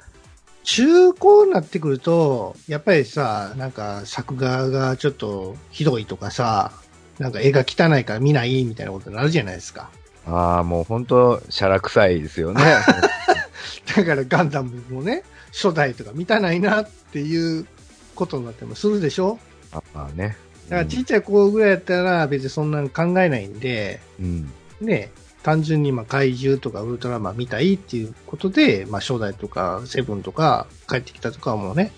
[0.64, 6.72] 中高になってくると、やっぱりさ、なんか作画がちょっとひどいとかさ、
[7.20, 9.90] なんか絵が汚いから見ないみたいなことになるじゃないですか。
[10.28, 12.62] ああ、もう本当シャラ臭いですよね。
[13.96, 17.68] だからガンダムもね、初代とか見たないなっていう
[18.16, 19.40] ことになってもするでしょ？
[19.72, 20.38] あまあね。
[20.70, 24.52] だからちっちゃい子ぐらいやったら別にそんなの考えないんで、うん。
[24.80, 25.12] ね、
[25.44, 31.92] 単純にまあ怪獣とかウルトラマン見たいっていうことで、まあ初代とかセブンとか帰ってきたとかもね、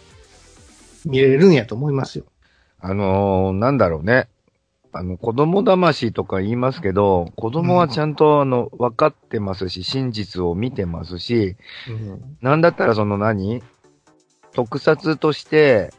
[1.06, 2.26] 見れるんやと思いますよ。
[2.80, 4.28] あのーなんだろうね。
[4.96, 11.56] あの、子供騙しとか言いますけど、子供はちゃんと、あの、分かってますし、真実を見てますし、
[11.90, 12.38] うん。
[12.42, 13.64] なんだったらその何？
[14.54, 15.92] 特撮として、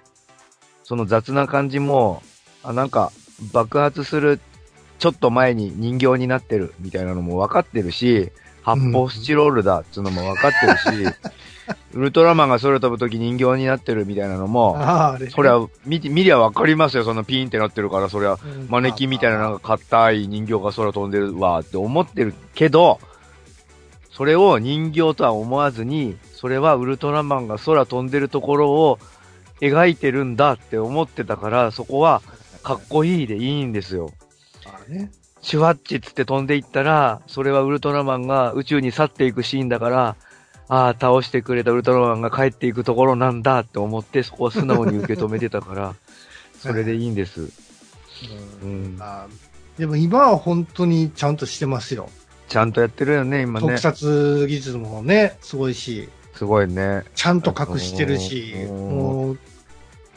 [0.85, 2.23] その雑な感じも、
[2.63, 3.11] あ、なんか、
[3.53, 4.39] 爆発する、
[5.01, 8.31] ちょっと前に人形になってるみたいなのも分かってるし、
[8.65, 11.17] 発泡スチロールだっていうのも分かってるし、
[11.93, 15.31] ウルトラマンが空飛ぶとき人形になってるみたいなのも、ああ、あれ、ね。
[15.31, 23.01] そりゃ、見て、見りゃ分かりますよ、そのピーンってなってるから、そりゃ、うん、マネキンみたいななんか硬い人形が空飛んでるわって思ってるけど、
[24.11, 28.99] それを人形とは思わずに、それはウルトラマンが空飛んでるところを
[29.61, 32.23] 描いてるんだって思ってたから、そこは
[32.63, 34.11] かっこいいでいいんですよ。
[34.67, 35.11] ああね。
[35.45, 40.17] シュワッチっつって飛んでいったら、それはウルトラマンが宇宙に去っていくシーンだから、
[40.69, 45.95] ああ、倒してくれたウルトラマンが帰っていくところなんだって思って、そこは素直に受け止めてたから、
[46.59, 47.51] それでいいんです。
[48.63, 48.97] うん。
[48.99, 49.29] ああ
[49.79, 52.09] でも今は本当にちゃんとしてますよ。
[52.49, 53.79] ちゃんとやってるよね、今ね特。
[53.79, 57.05] 撮技術もね、すごいし、すごいね。
[57.15, 59.39] ちゃんと隠してるし、うんもう、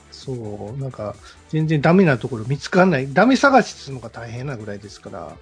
[0.10, 1.16] そう、なんか、
[1.50, 3.14] 全然ダメなところ見つからない。
[3.14, 5.36] ダメ探しするのが大変なぐらいですから。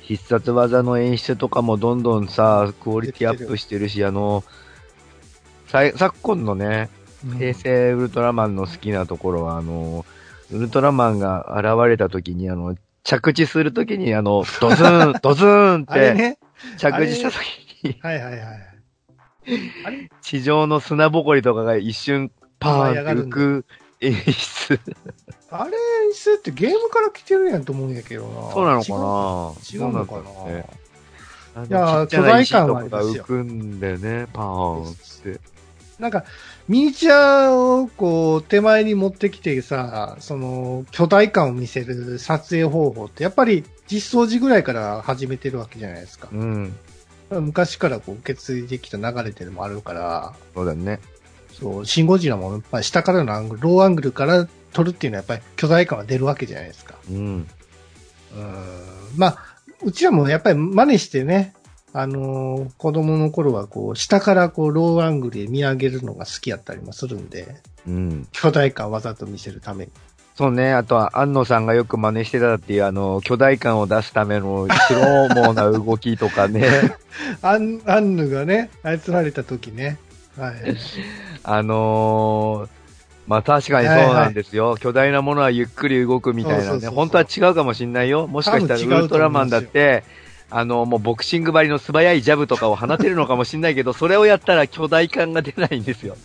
[0.00, 4.42] 必殺技の演出とかもどんどんさ、クオリティアップしてるし、あの、
[5.68, 7.00] 昨今のね、うん
[7.38, 10.06] 平成ウルトラマンの好きなところは、あの、
[10.50, 16.38] ウルトラマンが現れた時に、あの、着地するときに、あの、ドズーン、 ドズーンって、ね。
[16.78, 20.10] 着地したときに、はいはいはい。
[20.22, 23.66] 地上の砂ぼこりとかが一瞬パーンって浮く
[24.00, 24.80] 演出。
[25.50, 25.70] あれ、
[26.06, 28.52] 演出ってゲームから来てるやんと思うんやけどな。
[28.52, 29.52] そうなのかな？
[29.72, 30.14] 違う違うのか
[30.46, 30.52] な？
[30.52, 30.66] ね
[31.68, 34.94] いや巨大感はありますよ浮くんでね、パーンっ
[35.34, 35.40] て。
[35.98, 36.24] なんか、
[36.66, 46.28] ミニチュアをこう、手前に持ってきてさ、その、巨大感を見せる撮影方法って、やっぱり実装時ぐらいから始めてるわけじゃないですか。
[46.32, 46.74] うん。
[47.30, 51.00] 昔からこう受け継いできた流れてるのもあるから、そうだね。
[51.60, 56.94] そう、シンゴジラもやっぱり下からのアングル、ローアングルから撮るっていうのはやっぱり巨大感は出るわけじゃないですか。
[57.10, 57.16] うん。
[57.16, 57.46] うん。
[59.16, 59.38] まあ、
[59.82, 61.54] うちらもやっぱり真似してね、
[61.92, 67.56] あのー子供の頃はこう、下からこう、ローアングルで見上げるのが好きやったりもするんで、
[67.86, 68.28] うん。
[68.32, 69.92] 巨大感わざと見せるために。
[70.36, 70.72] そうね。
[70.72, 76.66] あとは、安野さんがよく真似してたっていう、あの、巨大感を出すためのスローモーな動きとかね。
[77.42, 79.98] アン、アンヌがね、操られた時ね。
[80.40, 80.54] はい。
[81.42, 82.68] あのー、
[83.26, 84.76] まあ確かにそうなんですよ。
[84.76, 86.64] 巨大なものはゆっくり動くみたいなね。
[86.64, 88.26] そうそうそうそう本当は違うかもしんないよ。
[88.26, 90.04] もしかしたらウルトラマンだって、
[90.50, 96.16] あの、もうボクシング張りの素早いジャブとかを放てるのかもしんないけど、それをやったら巨大感が出ないんですよ。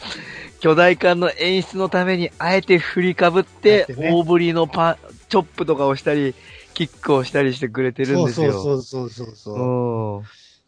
[0.59, 4.97] 巨大感の演出のために、あえて振りかぶって、大振りのパ、
[5.30, 6.34] チョップとかをしたり、
[6.74, 8.51] キックをしたりしてくれてるんですよ。
[8.51, 10.26] そうそうそうそうそう。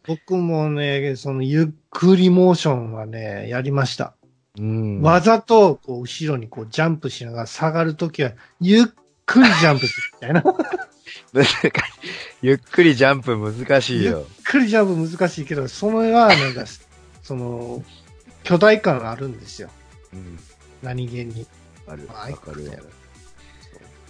[0.08, 4.14] うん僕もね、そのゆっくりモーションはね、やりました。
[4.58, 5.02] うん。
[5.02, 8.84] わざと、こう、後ろにこう、ジャンプしながら下がるときは、ゆっ
[9.26, 10.42] くりジャンプするみたいな。
[11.32, 11.72] ゆっ難しい
[12.40, 14.26] ゆっくりジャンプ難しいよ。
[14.44, 16.64] くりジャンプ難しいけど、それは、なんか、
[17.22, 17.84] その、
[18.44, 19.68] 巨大感あるんですよ。
[20.14, 20.38] うん。
[20.82, 21.46] 何気に。
[21.86, 22.08] ある。
[22.14, 22.78] あわかるよや。
[22.78, 22.84] る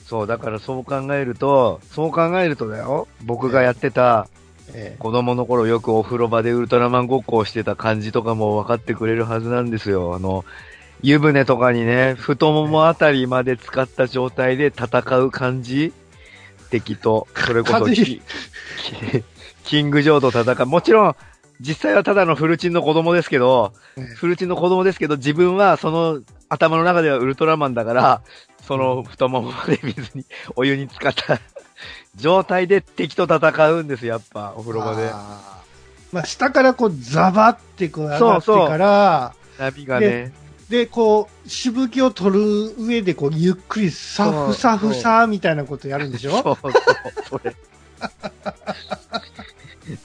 [0.07, 4.39] そう、だからそう考えると、そう考えるとだよ、僕がやってた、え
[4.75, 10.15] え子供の頃よくお風呂場でウルトラマンごっこをしてた感じとかも分かってくれるはずなんですよ。
[10.15, 10.45] あの、
[11.03, 15.93] 湯船とかにね、太ももあたりまで使った状態で戦う感じ
[16.71, 17.87] 敵と、それこそ
[19.65, 20.67] キ、ングジョーと戦う。
[20.67, 21.17] もちろん、
[21.61, 28.23] 実際はただのフルチンの子供ですけど、ええフルチンの子供ですけど、自分はその頭の中ではウルトラマンだから、
[28.63, 30.25] その太ももまで水に、
[30.57, 31.41] お湯に浸かった
[32.17, 35.09] 状態で敵と戦うんです、やっぱ、お風呂場で。
[35.13, 40.33] あーまあ、下からこう、ザバってこう上がってそうそうから、波がね、
[40.71, 46.43] で、こう、しぶきを取る上で、こう、ゆっくりサフサフサみたいなことやるんでしょ？
[46.43, 46.73] そうそう、
[47.29, 47.55] それ。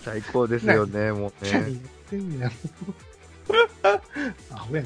[0.05, 1.65] 最高ですよね、もう何ね。
[1.69, 1.79] 言っ
[2.09, 2.51] てんねん。
[4.53, 4.85] アホやん。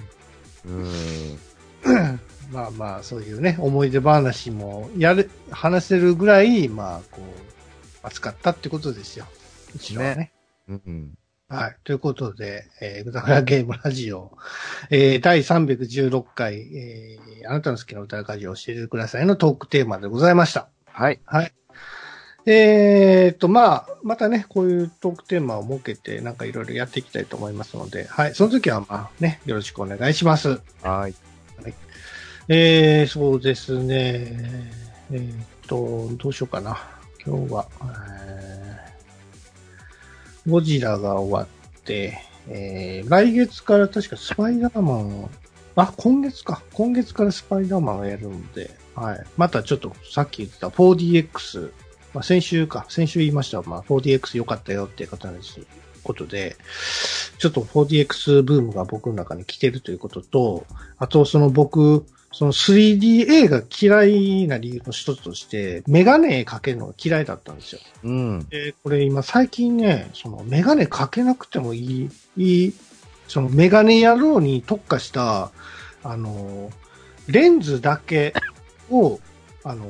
[0.66, 1.40] うん。
[2.52, 9.26] まあまあ、そういうね、思い出話も、やる、話せるぐらい、まあ、こう、熱かったってことですよ。
[9.76, 10.32] うちらはね。
[10.70, 11.18] うん。
[11.50, 11.78] はい。
[11.84, 14.38] ということで、えー、ぐだぐだゲームラジオ、
[14.90, 20.68] えー、第316回、えー、あなたの好きな歌ラジオを教えてくださいのトークテーマでございました。
[20.86, 21.22] はい。
[21.26, 21.54] はい。
[22.46, 28.36] えーっと、まあ、またね、こういうトークテーマを設けて、なんかいろいろやっていきたいと思いますので、はい。
[28.36, 30.62] その時は、まあね、よろしくお願いします。
[30.82, 31.27] はい。
[32.50, 34.72] えー、そうですね。
[35.12, 36.78] えーっと、どうしようかな。
[37.26, 38.58] 今日は、えー
[40.48, 45.30] ゴジラが終わって、えー、来月から確かスパイダーマンを、
[45.76, 46.64] あ、今月か。
[46.74, 49.26] 今月からスパイダーマンをやるので、はい。
[49.36, 51.72] またちょっとさっき言ってた 4DX、
[52.14, 55.60] まあ、先週か、先週言いましたまあ、4DX 良かったよっていう方です。
[56.04, 56.56] ことで、
[57.38, 60.66] ちょっと 4DX ブームが僕の中に来てるということと、
[60.98, 62.06] あとその僕、
[62.38, 67.82] その 3D が嫌いな理由の一つとして、メガネかけるのが嫌いだったんですよ。
[68.04, 68.48] うん。
[68.50, 72.74] で、これ今最近ね、そのメガネかけなくてもいい、いい、
[73.28, 75.50] そのメガネ野郎に特化した、
[76.04, 76.70] あの、
[77.26, 78.36] レンズだけ
[78.92, 79.20] を、
[79.64, 79.88] あの、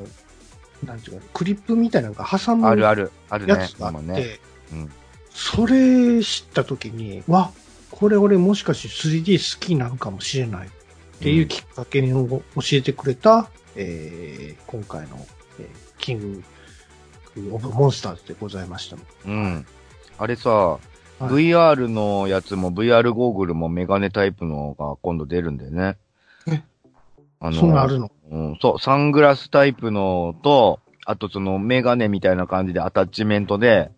[0.82, 3.72] なんていうか、クリップみたいなのが挟むあるある、あるねやつ。
[3.72, 4.38] があって、今ね。
[4.72, 4.92] うん
[5.30, 7.52] それ知ったときに、わ、
[7.92, 10.68] これ俺もしかして 3D 好きなのかもしれない
[11.18, 12.42] っていうきっかけを教
[12.72, 15.16] えてくれた、えー今回の、
[15.58, 15.66] えー
[15.98, 16.44] キング
[17.52, 18.96] オブモンスターズでございました。
[19.26, 19.66] うん。
[20.16, 20.80] あれさ、はい
[21.20, 25.96] VR のやつも VR ゴーグルもメガネタイプのが今度出るんだよね。
[26.46, 26.62] え？
[27.40, 28.12] あそんなあるの？
[28.30, 33.90] うん、そう、サングラスタイプのと、あとそのメガネみたいな感じでアタッチメントで、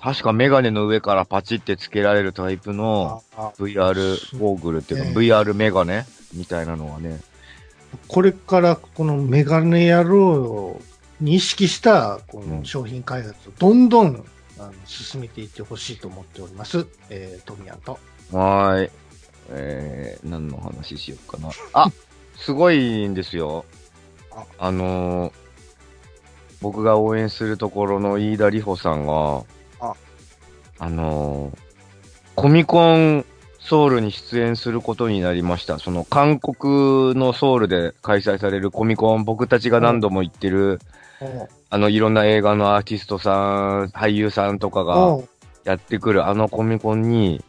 [0.00, 7.20] 確かメガネの上からパチってつけられるタイプのあ VR ゴーグルっていうかええ VR メガネみたいなのはね。
[8.06, 10.80] これからこのメガネ野郎を
[11.22, 14.24] 認識したこの商品開発をどんどん
[14.58, 16.86] あの進めていってほしいと思っております。
[17.10, 17.98] えー、トミヤンと。
[18.32, 18.90] はーい。
[19.50, 21.50] えー、何の話しようかな。
[21.72, 21.90] あ
[22.36, 23.64] すごいんですよ。
[24.30, 25.32] ああのー、
[26.60, 29.44] 僕が応援するところの飯田里穂さんが、
[29.80, 29.94] あ
[30.78, 31.58] あのー、
[32.34, 33.24] コミコン
[33.68, 35.78] ソウルに出演することになりました。
[35.78, 40.80] その韓国のソウルで開催されるコミコン、僕たちが何度も行ってる、
[41.20, 45.28] おあのいろんな映画のアーティストさん、俳優さんとかがお
[45.64, 47.44] やってくるあのコミコンに、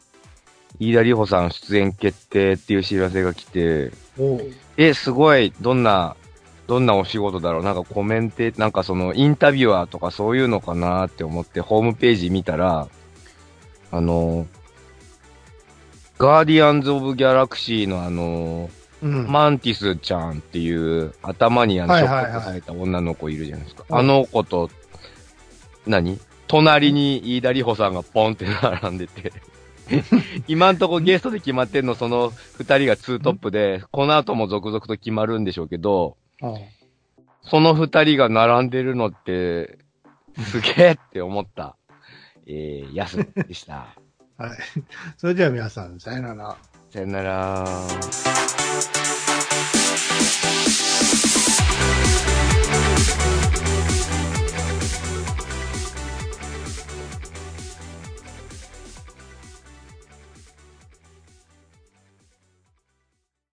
[0.81, 4.41] 飯田里穂さん出演決定っていう知らせが来て、お
[4.75, 6.17] え、すごい、どんな、
[6.67, 7.63] どんなお仕事だろう。
[7.63, 12.89] なんかコメンテ、なんかそのインタビュアーとかそういうのかなって思ってホームページ見たら、
[13.91, 14.45] あの、
[16.19, 18.69] ガーディアンズ・オブ・ギャラクシーのあの、
[19.01, 19.31] うん。
[19.31, 23.85] マンティスちゃんっていう頭にあの、ショックされた女の子いるじゃないですか。
[23.89, 24.69] うんあの子と、
[25.87, 26.19] 何？
[26.47, 29.31] 隣に飯田里穂さんがポンって並んでて。
[30.47, 36.57] 今んとこゲストで決まってんの、その二人がツートップで、この後も続々と決まるんでしょうけど、お
[37.43, 39.79] その二人が並んでるのって、
[40.37, 41.77] すげえって思った、
[42.45, 43.17] えー、やす
[43.47, 43.95] でした。
[44.39, 44.57] はい。
[45.19, 46.57] それでは皆さん、さよなら。
[46.91, 47.65] さよなら。